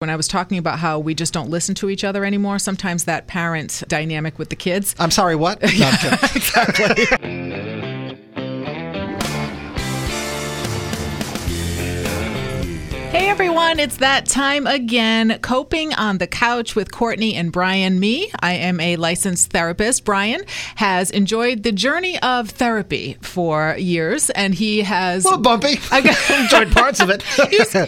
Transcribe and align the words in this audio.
When 0.00 0.08
I 0.08 0.16
was 0.16 0.28
talking 0.28 0.56
about 0.56 0.78
how 0.78 0.98
we 0.98 1.14
just 1.14 1.34
don't 1.34 1.50
listen 1.50 1.74
to 1.74 1.90
each 1.90 2.04
other 2.04 2.24
anymore, 2.24 2.58
sometimes 2.58 3.04
that 3.04 3.26
parent 3.26 3.82
dynamic 3.86 4.38
with 4.38 4.48
the 4.48 4.56
kids. 4.56 4.94
I'm 4.98 5.10
sorry, 5.10 5.36
what? 5.36 5.60
No, 5.78 5.88
exactly. 6.34 7.04
everyone, 13.70 13.84
it's 13.88 13.98
that 13.98 14.26
time 14.26 14.66
again. 14.66 15.38
Coping 15.42 15.94
on 15.94 16.18
the 16.18 16.26
couch 16.26 16.74
with 16.74 16.90
Courtney 16.90 17.36
and 17.36 17.52
Brian. 17.52 18.00
Me, 18.00 18.28
I 18.40 18.54
am 18.54 18.80
a 18.80 18.96
licensed 18.96 19.50
therapist. 19.52 20.04
Brian 20.04 20.40
has 20.74 21.12
enjoyed 21.12 21.62
the 21.62 21.70
journey 21.70 22.18
of 22.20 22.50
therapy 22.50 23.16
for 23.20 23.76
years, 23.78 24.28
and 24.30 24.54
he 24.56 24.80
has. 24.82 25.24
Little 25.24 25.38
bumpy. 25.40 25.78
I 25.92 25.98
enjoyed 26.42 26.72
parts 26.72 26.98
of 26.98 27.10
it. 27.10 27.22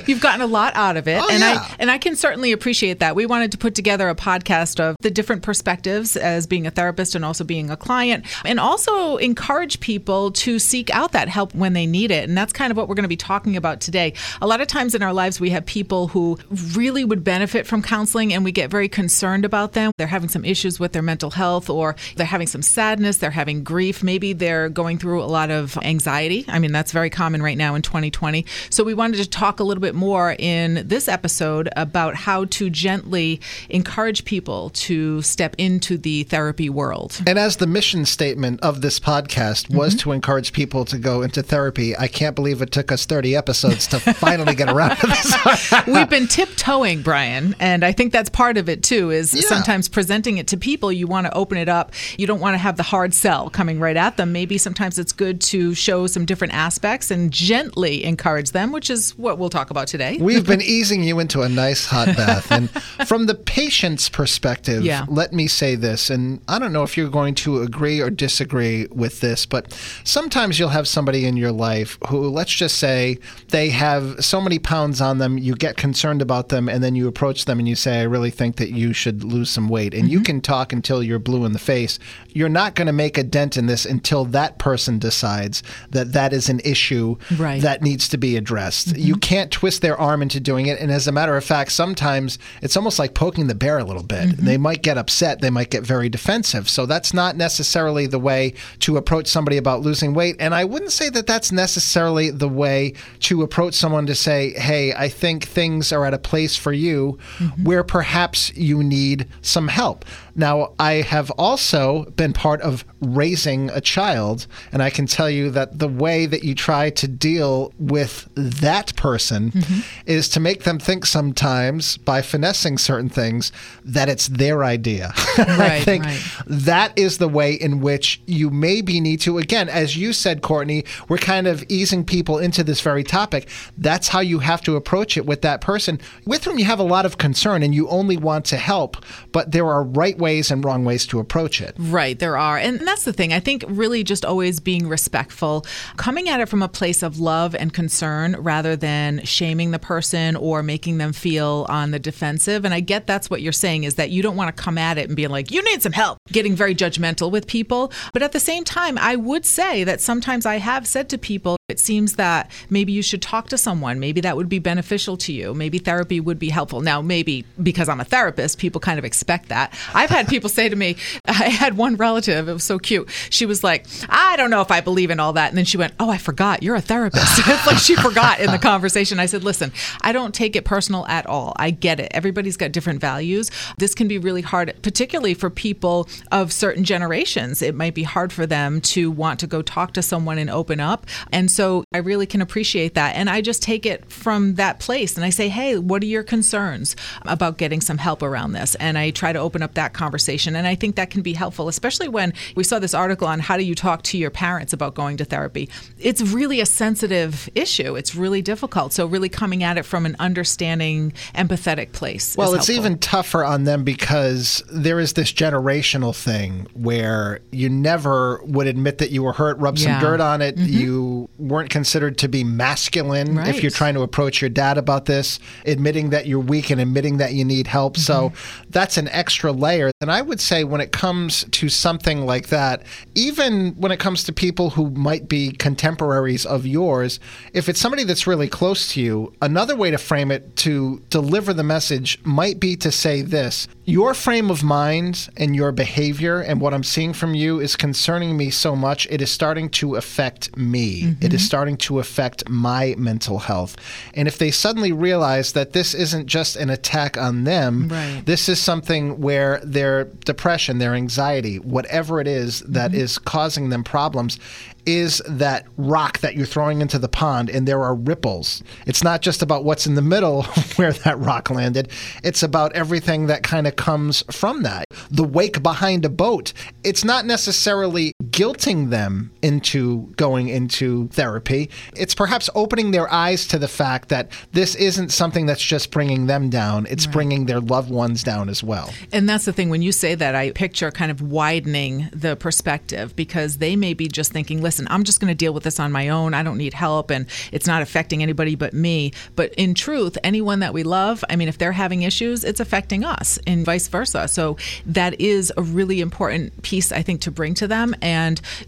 You've 0.08 0.20
gotten 0.20 0.40
a 0.40 0.46
lot 0.46 0.72
out 0.76 0.96
of 0.96 1.08
it, 1.08 1.20
Oh, 1.20 1.28
and 1.28 1.40
yeah. 1.40 1.66
I 1.68 1.76
and 1.80 1.90
I 1.90 1.98
can 1.98 2.14
certainly 2.14 2.52
appreciate 2.52 3.00
that. 3.00 3.16
We 3.16 3.26
wanted 3.26 3.50
to 3.52 3.58
put 3.58 3.74
together 3.74 4.08
a 4.08 4.14
podcast 4.14 4.78
of 4.78 4.94
the 5.00 5.10
different 5.10 5.42
perspectives 5.42 6.16
as 6.16 6.46
being 6.46 6.64
a 6.64 6.70
therapist 6.70 7.16
and 7.16 7.24
also 7.24 7.42
being 7.42 7.70
a 7.70 7.76
client, 7.76 8.24
and 8.44 8.60
also 8.60 9.16
encourage 9.16 9.80
people 9.80 10.30
to 10.32 10.60
seek 10.60 10.90
out 10.94 11.10
that 11.10 11.28
help 11.28 11.56
when 11.56 11.72
they 11.72 11.86
need 11.86 12.12
it. 12.12 12.28
And 12.28 12.38
that's 12.38 12.52
kind 12.52 12.70
of 12.70 12.76
what 12.76 12.88
we're 12.88 12.94
going 12.94 13.02
to 13.02 13.08
be 13.08 13.16
talking 13.16 13.56
about 13.56 13.80
today. 13.80 14.12
A 14.40 14.46
lot 14.46 14.60
of 14.60 14.68
times 14.68 14.94
in 14.94 15.02
our 15.02 15.12
lives, 15.12 15.40
we 15.40 15.50
have 15.50 15.66
people 15.72 16.08
who 16.08 16.38
really 16.74 17.02
would 17.02 17.24
benefit 17.24 17.66
from 17.66 17.80
counseling, 17.80 18.30
and 18.34 18.44
we 18.44 18.52
get 18.52 18.68
very 18.68 18.90
concerned 18.90 19.42
about 19.42 19.72
them. 19.72 19.90
They're 19.96 20.06
having 20.06 20.28
some 20.28 20.44
issues 20.44 20.78
with 20.78 20.92
their 20.92 21.00
mental 21.00 21.30
health, 21.30 21.70
or 21.70 21.96
they're 22.16 22.26
having 22.26 22.46
some 22.46 22.60
sadness, 22.60 23.16
they're 23.16 23.30
having 23.30 23.64
grief, 23.64 24.02
maybe 24.02 24.34
they're 24.34 24.68
going 24.68 24.98
through 24.98 25.22
a 25.22 25.32
lot 25.38 25.50
of 25.50 25.78
anxiety. 25.78 26.44
I 26.46 26.58
mean, 26.58 26.72
that's 26.72 26.92
very 26.92 27.08
common 27.08 27.42
right 27.42 27.56
now 27.56 27.74
in 27.74 27.80
2020. 27.80 28.44
So 28.68 28.84
we 28.84 28.92
wanted 28.92 29.16
to 29.16 29.30
talk 29.30 29.60
a 29.60 29.64
little 29.64 29.80
bit 29.80 29.94
more 29.94 30.36
in 30.38 30.86
this 30.86 31.08
episode 31.08 31.70
about 31.74 32.16
how 32.16 32.44
to 32.44 32.68
gently 32.68 33.40
encourage 33.70 34.26
people 34.26 34.68
to 34.74 35.22
step 35.22 35.54
into 35.56 35.96
the 35.96 36.24
therapy 36.24 36.68
world. 36.68 37.18
And 37.26 37.38
as 37.38 37.56
the 37.56 37.66
mission 37.66 38.04
statement 38.04 38.60
of 38.60 38.82
this 38.82 39.00
podcast 39.00 39.74
was 39.74 39.94
mm-hmm. 39.94 40.00
to 40.00 40.12
encourage 40.12 40.52
people 40.52 40.84
to 40.84 40.98
go 40.98 41.22
into 41.22 41.42
therapy, 41.42 41.96
I 41.96 42.08
can't 42.08 42.36
believe 42.36 42.60
it 42.60 42.72
took 42.72 42.92
us 42.92 43.06
30 43.06 43.34
episodes 43.36 43.86
to 43.86 44.00
finally 44.00 44.54
get 44.54 44.68
around 44.68 44.96
to 44.96 45.06
this. 45.06 45.32
We've 45.86 46.08
been 46.08 46.26
tiptoeing, 46.28 47.02
Brian, 47.02 47.54
and 47.60 47.84
I 47.84 47.92
think 47.92 48.12
that's 48.12 48.30
part 48.30 48.56
of 48.56 48.68
it 48.68 48.82
too. 48.82 49.10
Is 49.10 49.34
Yeah. 49.34 49.42
sometimes 49.42 49.88
presenting 49.88 50.38
it 50.38 50.46
to 50.48 50.56
people, 50.56 50.90
you 50.92 51.06
want 51.06 51.26
to 51.26 51.34
open 51.34 51.58
it 51.58 51.68
up. 51.68 51.92
You 52.18 52.26
don't 52.26 52.40
want 52.40 52.54
to 52.54 52.58
have 52.58 52.76
the 52.76 52.82
hard 52.82 53.14
sell 53.14 53.50
coming 53.50 53.78
right 53.80 53.96
at 53.96 54.16
them. 54.16 54.32
Maybe 54.32 54.58
sometimes 54.58 54.98
it's 54.98 55.12
good 55.12 55.40
to 55.42 55.74
show 55.74 56.06
some 56.06 56.24
different 56.24 56.54
aspects 56.54 57.10
and 57.10 57.30
gently 57.30 58.04
encourage 58.04 58.50
them, 58.52 58.72
which 58.72 58.90
is 58.90 59.16
what 59.18 59.38
we'll 59.38 59.50
talk 59.50 59.70
about 59.70 59.86
today. 59.88 60.18
We've 60.20 60.46
been 60.46 60.62
easing 60.78 61.02
you 61.02 61.18
into 61.18 61.42
a 61.42 61.48
nice 61.48 61.86
hot 61.86 62.08
bath. 62.16 62.50
And 62.50 62.70
from 63.06 63.26
the 63.26 63.34
patient's 63.34 64.08
perspective, 64.08 64.82
Yeah. 64.84 65.04
let 65.08 65.32
me 65.32 65.46
say 65.46 65.74
this, 65.74 66.10
and 66.10 66.40
I 66.48 66.58
don't 66.58 66.72
know 66.72 66.82
if 66.82 66.96
you're 66.96 67.08
going 67.10 67.34
to 67.36 67.62
agree 67.62 68.00
or 68.00 68.10
disagree 68.10 68.86
with 68.90 69.20
this, 69.20 69.46
but 69.46 69.72
sometimes 70.04 70.58
you'll 70.58 70.68
have 70.70 70.88
somebody 70.88 71.24
in 71.26 71.36
your 71.36 71.52
life 71.52 71.98
who, 72.08 72.28
let's 72.28 72.52
just 72.52 72.78
say, 72.78 73.18
they 73.48 73.70
have 73.70 74.24
so 74.24 74.40
many 74.40 74.58
pounds 74.58 75.00
on 75.00 75.18
them, 75.18 75.38
you 75.38 75.51
get 75.54 75.76
concerned 75.76 76.22
about 76.22 76.48
them, 76.48 76.68
and 76.68 76.82
then 76.82 76.94
you 76.94 77.08
approach 77.08 77.44
them 77.44 77.58
and 77.58 77.68
you 77.68 77.74
say, 77.74 78.00
I 78.00 78.04
really 78.04 78.30
think 78.30 78.56
that 78.56 78.70
you 78.70 78.92
should 78.92 79.24
lose 79.24 79.50
some 79.50 79.68
weight. 79.68 79.94
And 79.94 80.08
you 80.10 80.18
Mm-hmm. 80.18 80.24
can 80.24 80.40
talk 80.40 80.72
until 80.72 81.02
you're 81.02 81.18
blue 81.18 81.44
in 81.44 81.52
the 81.52 81.58
face. 81.58 81.98
You're 82.32 82.48
not 82.48 82.74
going 82.74 82.86
to 82.86 82.92
make 82.92 83.18
a 83.18 83.22
dent 83.22 83.56
in 83.56 83.66
this 83.66 83.84
until 83.84 84.24
that 84.26 84.58
person 84.58 84.98
decides 84.98 85.62
that 85.90 86.12
that 86.12 86.32
is 86.32 86.48
an 86.48 86.60
issue 86.64 87.16
Right. 87.36 87.60
that 87.62 87.82
needs 87.82 88.08
to 88.10 88.16
be 88.18 88.36
addressed. 88.36 88.96
You 88.96 89.16
can't 89.16 89.50
twist 89.50 89.82
their 89.82 89.96
arm 89.98 90.22
into 90.22 90.38
doing 90.40 90.66
it. 90.66 90.78
And 90.78 90.90
as 90.90 91.06
a 91.08 91.12
matter 91.12 91.36
of 91.36 91.44
fact, 91.44 91.72
sometimes 91.72 92.38
it's 92.62 92.76
almost 92.76 92.98
like 92.98 93.14
poking 93.14 93.46
the 93.48 93.54
bear 93.54 93.78
a 93.78 93.84
little 93.84 94.02
bit. 94.02 94.36
They 94.36 94.56
might 94.56 94.82
get 94.82 94.96
upset, 94.98 95.40
they 95.40 95.50
might 95.50 95.70
get 95.70 95.82
very 95.84 96.08
defensive. 96.08 96.68
So 96.68 96.86
that's 96.86 97.12
not 97.12 97.36
necessarily 97.36 98.06
the 98.06 98.18
way 98.18 98.54
to 98.80 98.96
approach 98.96 99.26
somebody 99.26 99.56
about 99.56 99.80
losing 99.80 100.14
weight. 100.14 100.36
And 100.38 100.54
I 100.54 100.64
wouldn't 100.64 100.92
say 100.92 101.08
that 101.10 101.26
that's 101.26 101.50
necessarily 101.52 102.30
the 102.30 102.48
way 102.48 102.94
to 103.20 103.42
approach 103.42 103.74
someone 103.74 104.06
to 104.06 104.14
say, 104.14 104.50
hey, 104.52 104.92
I 104.94 105.08
think 105.08 105.41
things 105.44 105.92
are 105.92 106.04
at 106.04 106.14
a 106.14 106.18
place 106.18 106.56
for 106.56 106.72
you 106.72 107.18
mm-hmm. 107.38 107.64
where 107.64 107.84
perhaps 107.84 108.54
you 108.56 108.82
need 108.82 109.26
some 109.40 109.68
help. 109.68 110.04
Now, 110.34 110.72
I 110.78 110.94
have 111.02 111.30
also 111.32 112.04
been 112.16 112.32
part 112.32 112.60
of 112.62 112.84
raising 113.00 113.68
a 113.70 113.80
child, 113.80 114.46
and 114.72 114.82
I 114.82 114.88
can 114.88 115.06
tell 115.06 115.28
you 115.28 115.50
that 115.50 115.78
the 115.78 115.88
way 115.88 116.26
that 116.26 116.42
you 116.42 116.54
try 116.54 116.90
to 116.90 117.08
deal 117.08 117.72
with 117.78 118.28
that 118.34 118.96
person 118.96 119.50
mm-hmm. 119.50 119.80
is 120.06 120.28
to 120.30 120.40
make 120.40 120.64
them 120.64 120.78
think 120.78 121.04
sometimes 121.04 121.98
by 121.98 122.22
finessing 122.22 122.78
certain 122.78 123.10
things 123.10 123.52
that 123.84 124.08
it's 124.08 124.28
their 124.28 124.64
idea. 124.64 125.12
I 125.36 125.80
think 125.84 126.04
right. 126.04 126.22
that 126.46 126.98
is 126.98 127.18
the 127.18 127.28
way 127.28 127.52
in 127.52 127.80
which 127.80 128.22
you 128.26 128.48
maybe 128.48 129.00
need 129.00 129.20
to, 129.22 129.38
again, 129.38 129.68
as 129.68 129.96
you 129.96 130.12
said, 130.12 130.40
Courtney, 130.40 130.84
we're 131.08 131.18
kind 131.18 131.46
of 131.46 131.62
easing 131.68 132.04
people 132.04 132.38
into 132.38 132.64
this 132.64 132.80
very 132.80 133.04
topic. 133.04 133.48
That's 133.76 134.08
how 134.08 134.20
you 134.20 134.38
have 134.38 134.62
to 134.62 134.76
approach 134.76 135.16
it 135.16 135.26
with 135.32 135.40
that 135.40 135.62
person 135.62 135.98
with 136.26 136.44
whom 136.44 136.58
you 136.58 136.66
have 136.66 136.78
a 136.78 136.82
lot 136.82 137.06
of 137.06 137.16
concern 137.16 137.62
and 137.62 137.74
you 137.74 137.88
only 137.88 138.18
want 138.18 138.44
to 138.44 138.58
help, 138.58 138.98
but 139.32 139.50
there 139.50 139.66
are 139.66 139.82
right 139.82 140.18
ways 140.18 140.50
and 140.50 140.62
wrong 140.62 140.84
ways 140.84 141.06
to 141.06 141.18
approach 141.18 141.62
it. 141.62 141.74
Right, 141.78 142.18
there 142.18 142.36
are. 142.36 142.58
And 142.58 142.86
that's 142.86 143.04
the 143.04 143.14
thing. 143.14 143.32
I 143.32 143.40
think 143.40 143.64
really 143.66 144.04
just 144.04 144.26
always 144.26 144.60
being 144.60 144.86
respectful, 144.86 145.64
coming 145.96 146.28
at 146.28 146.40
it 146.40 146.50
from 146.50 146.62
a 146.62 146.68
place 146.68 147.02
of 147.02 147.18
love 147.18 147.54
and 147.54 147.72
concern 147.72 148.36
rather 148.40 148.76
than 148.76 149.24
shaming 149.24 149.70
the 149.70 149.78
person 149.78 150.36
or 150.36 150.62
making 150.62 150.98
them 150.98 151.14
feel 151.14 151.64
on 151.70 151.92
the 151.92 151.98
defensive. 151.98 152.66
And 152.66 152.74
I 152.74 152.80
get 152.80 153.06
that's 153.06 153.30
what 153.30 153.40
you're 153.40 153.52
saying 153.52 153.84
is 153.84 153.94
that 153.94 154.10
you 154.10 154.20
don't 154.22 154.36
want 154.36 154.54
to 154.54 154.62
come 154.62 154.76
at 154.76 154.98
it 154.98 155.08
and 155.08 155.16
be 155.16 155.28
like, 155.28 155.50
you 155.50 155.64
need 155.64 155.80
some 155.80 155.92
help, 155.92 156.18
getting 156.30 156.54
very 156.54 156.74
judgmental 156.74 157.32
with 157.32 157.46
people. 157.46 157.90
But 158.12 158.22
at 158.22 158.32
the 158.32 158.40
same 158.40 158.64
time, 158.64 158.98
I 158.98 159.16
would 159.16 159.46
say 159.46 159.82
that 159.84 160.02
sometimes 160.02 160.44
I 160.44 160.56
have 160.56 160.86
said 160.86 161.08
to 161.08 161.16
people, 161.16 161.56
it 161.70 161.80
seems 161.80 162.16
that 162.16 162.50
maybe 162.68 162.92
you 162.92 163.02
should 163.02 163.22
talk 163.22 163.48
to 163.48 163.56
someone. 163.56 163.98
Maybe 163.98 164.20
that 164.20 164.36
would 164.36 164.50
be 164.50 164.58
beneficial 164.58 165.11
to 165.18 165.32
you. 165.32 165.54
Maybe 165.54 165.78
therapy 165.78 166.20
would 166.20 166.38
be 166.38 166.48
helpful. 166.48 166.80
Now, 166.80 167.02
maybe 167.02 167.44
because 167.62 167.88
I'm 167.88 168.00
a 168.00 168.04
therapist, 168.04 168.58
people 168.58 168.80
kind 168.80 168.98
of 168.98 169.04
expect 169.04 169.48
that. 169.48 169.72
I've 169.94 170.10
had 170.10 170.28
people 170.28 170.48
say 170.48 170.68
to 170.68 170.76
me, 170.76 170.96
I 171.26 171.48
had 171.48 171.76
one 171.76 171.96
relative, 171.96 172.48
it 172.48 172.52
was 172.52 172.64
so 172.64 172.78
cute. 172.78 173.08
She 173.30 173.46
was 173.46 173.64
like, 173.64 173.86
I 174.08 174.36
don't 174.36 174.50
know 174.50 174.60
if 174.60 174.70
I 174.70 174.80
believe 174.80 175.10
in 175.10 175.20
all 175.20 175.32
that. 175.34 175.48
And 175.48 175.58
then 175.58 175.64
she 175.64 175.76
went, 175.76 175.94
Oh, 175.98 176.10
I 176.10 176.18
forgot, 176.18 176.62
you're 176.62 176.76
a 176.76 176.80
therapist. 176.80 177.38
it's 177.46 177.66
like 177.66 177.78
she 177.78 177.96
forgot 177.96 178.40
in 178.40 178.50
the 178.50 178.58
conversation. 178.58 179.18
I 179.18 179.26
said, 179.26 179.44
Listen, 179.44 179.72
I 180.02 180.12
don't 180.12 180.34
take 180.34 180.56
it 180.56 180.64
personal 180.64 181.06
at 181.06 181.26
all. 181.26 181.52
I 181.56 181.70
get 181.70 182.00
it. 182.00 182.10
Everybody's 182.12 182.56
got 182.56 182.72
different 182.72 183.00
values. 183.00 183.50
This 183.78 183.94
can 183.94 184.08
be 184.08 184.18
really 184.18 184.42
hard, 184.42 184.74
particularly 184.82 185.34
for 185.34 185.50
people 185.50 186.08
of 186.30 186.52
certain 186.52 186.84
generations. 186.84 187.62
It 187.62 187.74
might 187.74 187.94
be 187.94 188.02
hard 188.02 188.32
for 188.32 188.46
them 188.46 188.80
to 188.82 189.10
want 189.10 189.40
to 189.40 189.46
go 189.46 189.62
talk 189.62 189.92
to 189.94 190.02
someone 190.02 190.38
and 190.38 190.50
open 190.50 190.80
up. 190.80 191.06
And 191.32 191.50
so 191.50 191.84
I 191.92 191.98
really 191.98 192.26
can 192.26 192.40
appreciate 192.40 192.94
that. 192.94 193.16
And 193.16 193.28
I 193.28 193.40
just 193.40 193.62
take 193.62 193.86
it 193.86 194.10
from 194.10 194.54
that 194.54 194.78
place 194.78 195.01
and 195.16 195.24
I 195.24 195.30
say, 195.30 195.48
Hey, 195.48 195.78
what 195.78 196.02
are 196.02 196.06
your 196.06 196.22
concerns 196.22 196.94
about 197.22 197.58
getting 197.58 197.80
some 197.80 197.98
help 197.98 198.22
around 198.22 198.52
this? 198.52 198.74
And 198.76 198.96
I 198.96 199.10
try 199.10 199.32
to 199.32 199.38
open 199.38 199.62
up 199.62 199.74
that 199.74 199.92
conversation. 199.92 200.54
And 200.56 200.66
I 200.66 200.74
think 200.74 200.96
that 200.96 201.10
can 201.10 201.22
be 201.22 201.32
helpful, 201.32 201.68
especially 201.68 202.08
when 202.08 202.32
we 202.54 202.64
saw 202.64 202.78
this 202.78 202.94
article 202.94 203.26
on 203.26 203.40
how 203.40 203.56
do 203.56 203.64
you 203.64 203.74
talk 203.74 204.02
to 204.04 204.18
your 204.18 204.30
parents 204.30 204.72
about 204.72 204.94
going 204.94 205.16
to 205.16 205.24
therapy. 205.24 205.68
It's 205.98 206.22
really 206.22 206.60
a 206.60 206.66
sensitive 206.66 207.48
issue. 207.54 207.96
It's 207.96 208.14
really 208.14 208.42
difficult. 208.42 208.92
So 208.92 209.06
really 209.06 209.28
coming 209.28 209.62
at 209.62 209.76
it 209.78 209.82
from 209.84 210.06
an 210.06 210.14
understanding, 210.18 211.12
empathetic 211.34 211.92
place. 211.92 212.36
Well, 212.36 212.54
it's 212.54 212.70
even 212.70 212.98
tougher 212.98 213.44
on 213.44 213.64
them 213.64 213.84
because 213.84 214.62
there 214.70 215.00
is 215.00 215.14
this 215.14 215.32
generational 215.32 216.14
thing 216.14 216.66
where 216.74 217.40
you 217.50 217.68
never 217.68 218.40
would 218.44 218.66
admit 218.66 218.98
that 218.98 219.10
you 219.10 219.22
were 219.22 219.32
hurt, 219.32 219.58
rub 219.58 219.78
Yeah. 219.78 219.98
some 219.98 220.00
dirt 220.00 220.20
on 220.20 220.42
it. 220.42 220.56
Mm-hmm. 220.56 220.72
You 220.72 221.28
weren't 221.38 221.70
considered 221.70 222.18
to 222.18 222.28
be 222.28 222.44
masculine 222.44 223.38
if 223.38 223.62
you're 223.62 223.70
trying 223.70 223.94
to 223.94 224.02
approach 224.02 224.40
your 224.40 224.50
dad 224.50 224.78
about 224.78 224.91
this, 225.00 225.38
admitting 225.66 226.10
that 226.10 226.26
you're 226.26 226.38
weak 226.38 226.70
and 226.70 226.80
admitting 226.80 227.18
that 227.18 227.34
you 227.34 227.44
need 227.44 227.66
help. 227.66 227.96
So 227.96 228.30
mm-hmm. 228.30 228.70
that's 228.70 228.96
an 228.96 229.08
extra 229.08 229.52
layer. 229.52 229.90
And 230.00 230.10
I 230.10 230.22
would 230.22 230.40
say 230.40 230.64
when 230.64 230.80
it 230.80 230.92
comes 230.92 231.44
to 231.44 231.68
something 231.68 232.26
like 232.26 232.48
that, 232.48 232.82
even 233.14 233.72
when 233.72 233.92
it 233.92 234.00
comes 234.00 234.24
to 234.24 234.32
people 234.32 234.70
who 234.70 234.90
might 234.90 235.28
be 235.28 235.52
contemporaries 235.52 236.46
of 236.46 236.66
yours, 236.66 237.20
if 237.52 237.68
it's 237.68 237.80
somebody 237.80 238.04
that's 238.04 238.26
really 238.26 238.48
close 238.48 238.92
to 238.92 239.00
you, 239.00 239.32
another 239.40 239.76
way 239.76 239.90
to 239.90 239.98
frame 239.98 240.30
it 240.30 240.56
to 240.56 241.00
deliver 241.10 241.52
the 241.52 241.62
message 241.62 242.18
might 242.24 242.60
be 242.60 242.76
to 242.76 242.90
say 242.90 243.22
this 243.22 243.68
your 243.84 244.14
frame 244.14 244.48
of 244.50 244.62
mind 244.62 245.28
and 245.36 245.56
your 245.56 245.72
behavior 245.72 246.40
and 246.40 246.60
what 246.60 246.72
I'm 246.72 246.84
seeing 246.84 247.12
from 247.12 247.34
you 247.34 247.58
is 247.58 247.74
concerning 247.74 248.36
me 248.36 248.48
so 248.50 248.76
much. 248.76 249.08
It 249.10 249.20
is 249.20 249.30
starting 249.30 249.68
to 249.70 249.96
affect 249.96 250.56
me. 250.56 251.02
Mm-hmm. 251.02 251.24
It 251.24 251.34
is 251.34 251.44
starting 251.44 251.76
to 251.78 251.98
affect 251.98 252.48
my 252.48 252.94
mental 252.96 253.40
health. 253.40 253.76
And 254.14 254.28
if 254.28 254.38
they 254.38 254.52
suddenly 254.52 254.92
realize 254.92 255.52
that 255.54 255.72
this 255.72 255.94
isn't 255.94 256.26
just 256.26 256.54
an 256.54 256.70
attack 256.70 257.16
on 257.16 257.42
them, 257.42 257.88
right. 257.88 258.22
this 258.24 258.48
is 258.48 258.60
something 258.60 259.20
where 259.20 259.60
their 259.64 260.04
depression, 260.04 260.78
their 260.78 260.94
anxiety, 260.94 261.58
whatever 261.58 262.20
it 262.20 262.28
is 262.28 262.60
that 262.60 262.92
mm-hmm. 262.92 263.00
is 263.00 263.18
causing 263.18 263.70
them 263.70 263.82
problems, 263.82 264.38
is 264.86 265.22
that 265.28 265.66
rock 265.76 266.18
that 266.18 266.34
you're 266.34 266.46
throwing 266.46 266.80
into 266.80 266.98
the 266.98 267.08
pond 267.08 267.48
and 267.50 267.66
there 267.66 267.82
are 267.82 267.94
ripples. 267.94 268.62
It's 268.86 269.02
not 269.02 269.22
just 269.22 269.42
about 269.42 269.64
what's 269.64 269.86
in 269.86 269.94
the 269.94 270.02
middle 270.02 270.42
where 270.76 270.92
that 270.92 271.18
rock 271.18 271.50
landed, 271.50 271.90
it's 272.22 272.42
about 272.42 272.72
everything 272.74 273.26
that 273.26 273.42
kind 273.42 273.66
of 273.66 273.76
comes 273.76 274.22
from 274.30 274.62
that. 274.62 274.84
The 275.10 275.24
wake 275.24 275.62
behind 275.62 276.04
a 276.04 276.08
boat. 276.08 276.52
It's 276.84 277.04
not 277.04 277.26
necessarily 277.26 278.12
guilting 278.32 278.88
them 278.88 279.30
into 279.42 280.06
going 280.16 280.48
into 280.48 281.08
therapy. 281.08 281.68
It's 281.94 282.14
perhaps 282.14 282.48
opening 282.54 282.90
their 282.90 283.12
eyes 283.12 283.46
to 283.48 283.58
the 283.58 283.68
fact 283.68 284.08
that 284.08 284.32
this 284.52 284.74
isn't 284.74 285.10
something 285.10 285.44
that's 285.44 285.62
just 285.62 285.90
bringing 285.90 286.26
them 286.26 286.48
down, 286.48 286.86
it's 286.88 287.06
right. 287.06 287.12
bringing 287.12 287.46
their 287.46 287.60
loved 287.60 287.90
ones 287.90 288.22
down 288.22 288.48
as 288.48 288.62
well. 288.62 288.90
And 289.12 289.28
that's 289.28 289.44
the 289.44 289.52
thing 289.52 289.68
when 289.68 289.82
you 289.82 289.92
say 289.92 290.14
that 290.14 290.34
I 290.34 290.50
picture 290.52 290.90
kind 290.90 291.10
of 291.10 291.20
widening 291.20 292.08
the 292.12 292.34
perspective 292.34 293.14
because 293.14 293.58
they 293.58 293.76
may 293.76 293.92
be 293.92 294.08
just 294.08 294.32
thinking, 294.32 294.62
listen, 294.62 294.86
I'm 294.90 295.04
just 295.04 295.20
going 295.20 295.30
to 295.30 295.34
deal 295.34 295.52
with 295.52 295.64
this 295.64 295.78
on 295.78 295.92
my 295.92 296.08
own. 296.08 296.32
I 296.32 296.42
don't 296.42 296.58
need 296.58 296.72
help 296.72 297.10
and 297.10 297.26
it's 297.52 297.66
not 297.66 297.82
affecting 297.82 298.22
anybody 298.22 298.54
but 298.54 298.72
me. 298.72 299.12
But 299.36 299.52
in 299.54 299.74
truth, 299.74 300.16
anyone 300.24 300.60
that 300.60 300.72
we 300.72 300.84
love, 300.84 301.22
I 301.28 301.36
mean, 301.36 301.48
if 301.48 301.58
they're 301.58 301.72
having 301.72 302.02
issues, 302.02 302.44
it's 302.44 302.60
affecting 302.60 303.04
us 303.04 303.38
and 303.46 303.64
vice 303.66 303.88
versa. 303.88 304.26
So 304.26 304.56
that 304.86 305.20
is 305.20 305.52
a 305.58 305.62
really 305.62 306.00
important 306.00 306.62
piece, 306.62 306.92
I 306.92 307.02
think, 307.02 307.20
to 307.22 307.30
bring 307.30 307.52
to 307.54 307.68
them. 307.68 307.94
And 308.00 308.21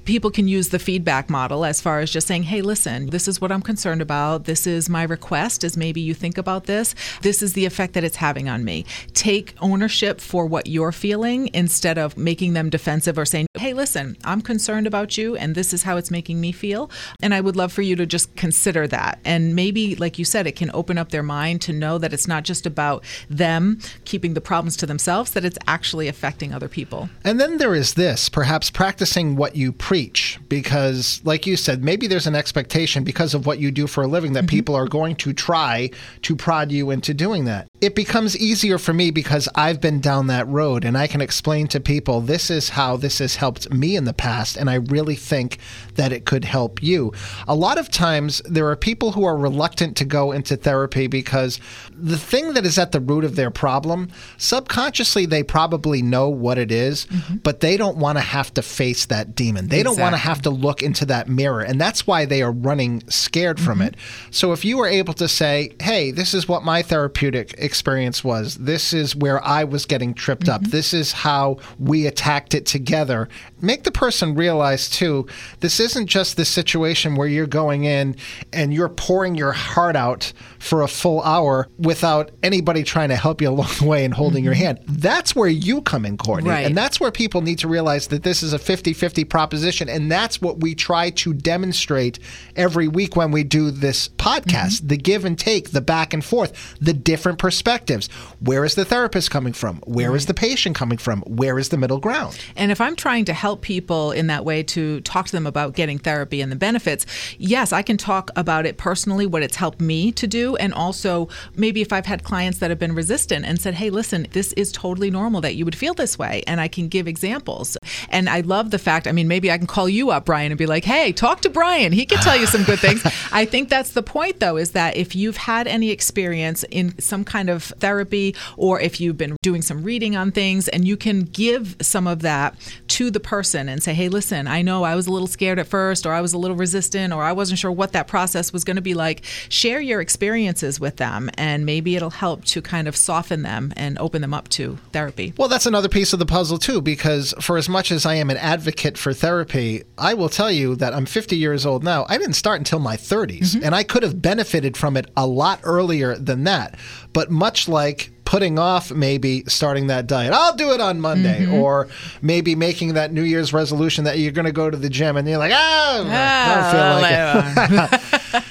people 0.05 0.31
can 0.31 0.49
use 0.49 0.69
the 0.69 0.79
feedback 0.79 1.31
model 1.31 1.65
as 1.65 1.81
far 1.81 2.01
as 2.01 2.11
just 2.11 2.27
saying, 2.27 2.45
hey, 2.45 2.63
listen, 2.63 3.07
this 3.11 3.29
is 3.29 3.41
what 3.41 3.53
I'm 3.53 3.63
concerned 3.63 4.03
about. 4.03 4.45
This 4.45 4.67
is 4.67 4.89
my 4.89 5.03
request, 5.03 5.65
as 5.65 5.77
maybe 5.77 6.01
you 6.01 6.15
think 6.15 6.39
about 6.39 6.65
this. 6.65 6.95
This 7.23 7.43
is 7.43 7.53
the 7.53 7.65
effect 7.65 7.95
that 7.95 8.05
it's 8.05 8.17
having 8.17 8.49
on 8.49 8.65
me. 8.65 8.85
Take 9.13 9.55
ownership 9.61 10.21
for 10.21 10.47
what 10.47 10.67
you're 10.67 10.93
feeling 10.93 11.51
instead 11.53 11.99
of 11.99 12.17
making 12.17 12.55
them 12.55 12.71
defensive 12.71 13.19
or 13.19 13.25
saying, 13.25 13.47
hey, 13.57 13.73
listen, 13.73 14.17
I'm 14.25 14.41
concerned 14.41 14.87
about 14.87 15.17
you 15.17 15.37
and 15.37 15.55
this 15.55 15.73
is 15.73 15.83
how 15.85 15.97
it's 15.97 16.11
making 16.11 16.41
me 16.41 16.53
feel. 16.53 16.91
And 17.23 17.35
I 17.35 17.41
would 17.41 17.57
love 17.57 17.73
for 17.73 17.83
you 17.83 17.97
to 17.97 18.07
just 18.07 18.35
consider 18.37 18.87
that. 18.89 19.19
And 19.25 19.55
maybe, 19.55 19.95
like 19.97 20.19
you 20.19 20.25
said, 20.25 20.47
it 20.47 20.57
can 20.57 20.71
open 20.75 20.99
up 20.99 21.11
their 21.11 21.23
mind 21.23 21.61
to 21.63 21.73
know 21.73 21.99
that 21.99 22.13
it's 22.13 22.29
not 22.29 22.45
just 22.45 22.67
about 22.67 23.05
them 23.31 23.79
keeping 24.05 24.35
the 24.35 24.41
problems 24.41 24.77
to 24.79 24.87
themselves, 24.87 25.33
that 25.33 25.45
it's 25.45 25.59
actually 25.67 26.09
affecting 26.09 26.53
other 26.53 26.69
people. 26.69 27.09
And 27.23 27.41
then 27.41 27.59
there 27.59 27.75
is 27.75 27.95
this 27.95 28.29
perhaps 28.29 28.71
practicing 28.71 29.37
what 29.37 29.44
you 29.55 29.73
preach, 29.73 30.39
because, 30.49 31.21
like 31.25 31.47
you 31.47 31.57
said, 31.57 31.85
maybe 31.85 32.07
there's 32.07 32.27
an 32.27 32.35
expectation 32.35 33.05
because 33.05 33.35
of 33.35 33.47
what 33.47 33.59
you 33.59 33.71
do 33.71 33.87
for 33.87 34.05
a 34.05 34.07
living 34.07 34.33
that 34.35 34.45
mm-hmm. 34.45 34.57
people 34.57 34.75
are 34.75 34.89
going 34.89 35.17
to 35.17 35.33
try 35.33 35.91
to 36.23 36.37
prod 36.37 36.71
you 36.73 36.91
into 36.91 37.13
doing 37.13 37.45
that. 37.45 37.67
It 37.81 37.95
becomes 37.95 38.37
easier 38.37 38.79
for 38.79 38.95
me 38.95 39.11
because 39.11 39.49
I've 39.55 39.81
been 39.81 40.01
down 40.01 40.29
that 40.29 40.49
road 40.49 40.85
and 40.85 40.97
I 40.97 41.07
can 41.07 41.21
explain 41.21 41.69
to 41.69 41.81
people 41.81 42.21
this 42.21 42.51
is 42.51 42.71
how 42.71 42.97
this 42.97 43.19
has 43.19 43.37
helped 43.37 43.71
me 43.73 43.97
in 43.97 44.05
the 44.05 44.15
past. 44.15 44.57
And 44.57 44.71
I 44.71 44.77
really 44.77 45.17
think 45.17 45.59
that 45.97 46.13
it 46.13 46.25
could 46.25 46.45
help 46.45 46.83
you. 46.83 47.13
A 47.47 47.55
lot 47.55 47.79
of 47.79 47.91
times, 47.91 48.41
there 48.47 48.69
are 48.69 48.77
people 48.77 49.13
who 49.13 49.25
are 49.25 49.37
reluctant 49.37 49.97
to 49.99 50.05
go 50.05 50.33
into 50.33 50.57
therapy 50.57 51.07
because 51.07 51.61
the 51.93 52.19
thing 52.19 52.55
that 52.55 52.65
is 52.65 52.79
at 52.79 52.93
the 52.93 53.01
root 53.01 53.25
of 53.25 53.37
their 53.37 53.51
problem, 53.51 54.09
subconsciously, 54.39 55.27
they 55.27 55.43
probably 55.43 56.01
know 56.01 56.29
what 56.29 56.59
it 56.59 56.73
is, 56.73 57.07
mm-hmm. 57.07 57.37
but 57.37 57.61
they 57.61 57.77
don't 57.77 57.99
want 57.99 58.17
to 58.17 58.23
have 58.23 58.53
to 58.55 58.63
face 58.63 59.07
that 59.07 59.34
demon. 59.35 59.69
They 59.69 59.81
exactly. 59.81 59.97
don't 59.97 60.03
want 60.03 60.15
to 60.15 60.19
have 60.19 60.43
to 60.43 60.51
look 60.51 60.83
into 60.83 61.05
that 61.07 61.29
mirror. 61.29 61.61
And 61.61 61.81
that's 61.81 62.07
why 62.07 62.25
they 62.25 62.43
are 62.43 62.53
running 62.53 63.03
scared 63.09 63.61
from 63.61 63.79
mm-hmm. 63.79 63.89
it. 63.89 63.97
So 64.31 64.53
if 64.53 64.65
you 64.65 64.79
were 64.79 64.87
able 64.87 65.15
to 65.15 65.29
say, 65.29 65.73
hey, 65.81 66.11
this 66.11 66.35
is 66.35 66.49
what 66.49 66.65
my 66.65 66.83
therapeutic 66.83 67.55
experience 67.59 68.23
was, 68.23 68.57
this 68.57 68.93
is 68.93 69.17
where 69.17 69.43
I 69.45 69.65
was 69.65 69.87
getting 69.87 70.15
tripped 70.15 70.45
mm-hmm. 70.45 70.65
up, 70.65 70.71
this 70.71 70.95
is 70.95 71.13
how 71.13 71.59
we 71.79 72.07
attacked 72.07 72.55
it 72.55 72.67
together, 72.67 73.29
make 73.61 73.85
the 73.85 73.91
person 73.91 74.35
realize, 74.35 74.89
too, 74.89 75.27
this 75.61 75.81
isn't 75.81 76.07
just 76.07 76.37
the 76.37 76.45
situation 76.45 77.15
where 77.15 77.29
you're 77.29 77.47
going 77.47 77.85
in 77.85 78.17
and 78.53 78.73
you're 78.73 78.89
pouring 78.89 79.35
your 79.35 79.53
heart 79.53 79.97
out 79.97 80.33
for 80.59 80.83
a 80.83 80.89
full 80.89 81.23
hour 81.23 81.69
without 81.79 82.31
anybody 82.43 82.83
trying 82.83 83.09
to 83.09 83.17
help 83.17 83.41
you 83.41 83.49
along 83.55 83.71
the 83.81 83.87
way 83.87 84.05
and 84.05 84.15
holding 84.15 84.39
mm-hmm. 84.39 84.47
your 84.47 84.55
hand. 84.55 84.81
That's 84.87 85.35
where 85.35 85.49
you 85.49 85.83
come 85.83 86.05
in, 86.05 86.17
Courtney. 86.17 86.51
Right. 86.51 86.67
And 86.67 86.77
that's 86.77 87.01
where 87.01 87.11
people 87.11 87.41
need 87.41 87.59
to 87.61 87.69
realize 87.69 88.09
that 88.09 88.23
this 88.23 88.43
is 88.43 88.53
a 88.53 88.59
50 88.59 88.93
50 88.93 89.24
proposition. 89.25 89.89
And 89.89 90.11
that's 90.11 90.41
what 90.41 90.61
we 90.61 90.75
try 90.75 91.11
to 91.11 91.33
demonstrate 91.33 92.19
every 92.57 92.89
week 92.89 93.17
when 93.17 93.31
we 93.31 93.45
do 93.45 93.71
this 93.71 94.09
podcast 94.09 94.79
mm-hmm. 94.79 94.89
the 94.89 94.97
give 94.97 95.25
and 95.25 95.39
take, 95.39 95.71
the 95.71 95.81
back 95.81 96.13
and 96.15 96.25
forth, 96.25 96.77
the 96.81 96.93
different 96.93 97.39
perspectives. 97.39 98.09
Where 98.41 98.65
is 98.65 98.75
the 98.75 98.85
therapist 98.85 99.31
coming 99.31 99.53
from? 99.53 99.79
Where 99.87 100.11
right. 100.11 100.17
is 100.17 100.27
the 100.27 100.35
patient 100.35 100.77
coming 100.77 100.99
from? 100.99 101.23
Where 101.23 101.59
is 101.59 101.69
the 101.69 101.77
middle 101.77 101.99
ground? 101.99 102.39
And 102.57 102.71
if 102.71 102.81
I'm 102.81 102.97
trying 102.97 103.25
to 103.27 103.33
help 103.33 103.63
people 103.63 104.13
in 104.13 104.27
that 104.29 104.45
way 104.45 104.63
to 104.63 105.01
talk 105.03 105.27
to 105.27 105.33
them 105.33 105.47
about 105.47 105.75
getting 105.75 105.99
therapy 105.99 106.41
and 106.41 106.51
the 106.51 106.57
benefits, 106.57 107.07
yes, 107.39 107.73
I 107.73 107.83
can 107.83 107.97
talk 107.97 108.31
about 108.37 108.67
it 108.67 108.77
personally, 108.77 109.27
what 109.27 109.43
it's 109.43 109.57
helped 109.57 109.81
me 109.81 110.13
to 110.13 110.27
do. 110.27 110.57
And 110.57 110.73
also, 110.75 111.29
maybe 111.57 111.81
if 111.81 111.93
I've 111.93 112.07
had 112.07 112.25
clients 112.25 112.59
that 112.59 112.71
have 112.71 112.79
been 112.79 112.95
resistant 112.95 113.45
and 113.45 113.61
said, 113.61 113.75
hey, 113.75 113.91
listen, 113.91 114.27
this 114.33 114.53
is 114.55 114.73
totally 114.73 115.11
normal 115.11 115.41
that 115.43 115.55
you 115.55 115.65
would 115.65 115.77
feel 115.77 115.95
this 115.95 116.19
way. 116.19 116.43
And 116.47 116.61
I 116.61 116.69
can 116.69 116.89
give 116.89 117.09
examples. 117.09 117.77
And 118.09 118.29
I 118.29 118.41
love 118.41 118.71
the 118.71 118.79
fact, 118.79 119.07
I 119.07 119.13
mean, 119.15 119.29
maybe 119.29 119.51
I 119.51 119.59
can 119.59 119.67
call 119.67 119.89
you 119.89 120.11
up, 120.11 120.27
Brian, 120.27 120.53
and 120.53 120.59
be 120.59 120.67
like, 120.67 120.85
hey, 120.85 121.13
talk 121.13 121.41
to 121.43 121.51
Brian. 121.51 121.93
He 121.93 122.05
can 122.05 122.19
tell 122.19 122.37
you 122.37 122.47
some 122.47 122.65
good 122.65 122.79
things. 122.79 123.03
I 123.33 123.45
think 123.45 123.69
that's 123.69 123.93
the 123.93 124.03
point, 124.03 124.41
though, 124.41 124.57
is 124.57 124.73
that 124.73 124.97
if 124.97 125.17
you've 125.17 125.37
had 125.37 125.67
any 125.67 125.91
experience 125.91 126.65
in 126.71 126.99
some 127.01 127.25
kind 127.25 127.49
of 127.49 127.65
therapy 127.65 128.35
or 128.57 128.81
if 128.81 129.01
you've 129.01 129.17
been 129.17 129.37
doing 129.43 129.63
some 129.63 129.83
reading 129.83 130.17
on 130.17 130.31
things 130.31 130.69
and 130.69 130.87
you 130.87 130.97
can 130.97 131.23
give 131.23 131.77
some 131.81 132.07
of 132.07 132.21
that 132.21 132.55
to 132.95 133.11
the 133.11 133.19
person 133.19 133.69
and 133.69 133.83
say, 133.83 133.93
hey, 133.93 134.09
listen, 134.09 134.47
I 134.47 134.63
know 134.63 134.85
I 134.85 134.95
was 134.95 135.09
a 135.09 135.11
little 135.11 135.27
scared 135.27 135.59
at 135.59 135.67
first 135.67 136.07
or 136.07 136.13
I 136.13 136.21
was 136.21 136.33
a 136.33 136.39
little 136.39 136.57
resistant 136.57 137.13
or 137.13 137.25
I 137.25 137.33
wasn't 137.33 137.59
sure 137.59 137.73
what 137.73 137.91
that 137.91 138.07
process 138.07 138.53
was 138.53 138.63
going 138.63 138.77
to 138.77 138.83
be 138.83 138.95
like. 138.95 139.25
Share 139.49 139.81
your 139.81 140.01
experiences 140.01 140.79
with 140.79 140.97
them 140.97 141.29
and 141.37 141.67
maybe 141.67 141.97
it'll 141.97 142.11
help 142.11 142.45
to 142.45 142.63
kind 142.63 142.87
of 142.87 142.95
soften 142.95 143.43
them 143.43 143.73
and 143.77 143.99
open 143.99 144.23
them 144.23 144.33
up 144.33 144.49
to 144.51 144.79
therapy. 144.93 145.35
Well, 145.37 145.49
that's 145.49 145.67
another 145.67 145.89
piece 145.89 146.13
of 146.13 146.21
the 146.21 146.27
puzzle, 146.27 146.57
too, 146.57 146.81
because 146.81 147.35
for 147.41 147.57
as 147.57 147.69
much 147.69 147.91
as 147.91 148.07
I 148.07 148.15
am 148.15 148.31
an 148.31 148.37
advocate 148.37 148.97
for 148.97 149.13
therapy, 149.13 149.83
I 149.99 150.15
will 150.15 150.29
tell 150.29 150.53
you 150.53 150.77
that 150.77 150.95
I'm 150.95 151.05
50 151.05 151.37
years 151.37 151.67
old 151.67 151.83
now. 151.83 152.07
I 152.09 152.17
didn't 152.17 152.35
start 152.35 152.61
until 152.61 152.79
my 152.79 152.97
30s, 152.97 153.41
mm-hmm. 153.41 153.65
and 153.65 153.75
I 153.75 153.83
could 153.83 154.05
have 154.05 154.23
benefited 154.23 154.77
from 154.77 154.97
it 154.97 155.11
a 155.17 155.27
lot 155.27 155.59
earlier 155.65 156.15
than 156.15 156.45
that. 156.45 156.79
But 157.13 157.29
much 157.29 157.67
like 157.67 158.13
putting 158.35 158.59
off 158.59 158.91
maybe 158.91 159.45
starting 159.47 159.87
that 159.87 160.09
diet. 160.09 160.33
I'll 160.33 160.57
do 160.57 160.73
it 160.73 160.81
on 160.81 161.01
Monday, 161.01 161.43
mm-hmm. 161.45 161.55
or 161.55 161.87
maybe 162.21 162.57
making 162.57 162.95
that 162.95 163.13
New 163.13 163.23
Year's 163.23 163.53
resolution 163.53 164.03
that 164.07 164.19
you're 164.19 164.33
going 164.33 164.45
to 164.45 164.51
go 164.51 164.69
to 164.69 164.77
the 164.77 164.91
gym, 164.91 165.17
and 165.17 165.29
you're 165.29 165.39
like, 165.39 165.53
oh, 165.55 166.05
I 166.09 166.51
don't 166.51 167.71
feel 167.71 167.81
like 167.81 167.95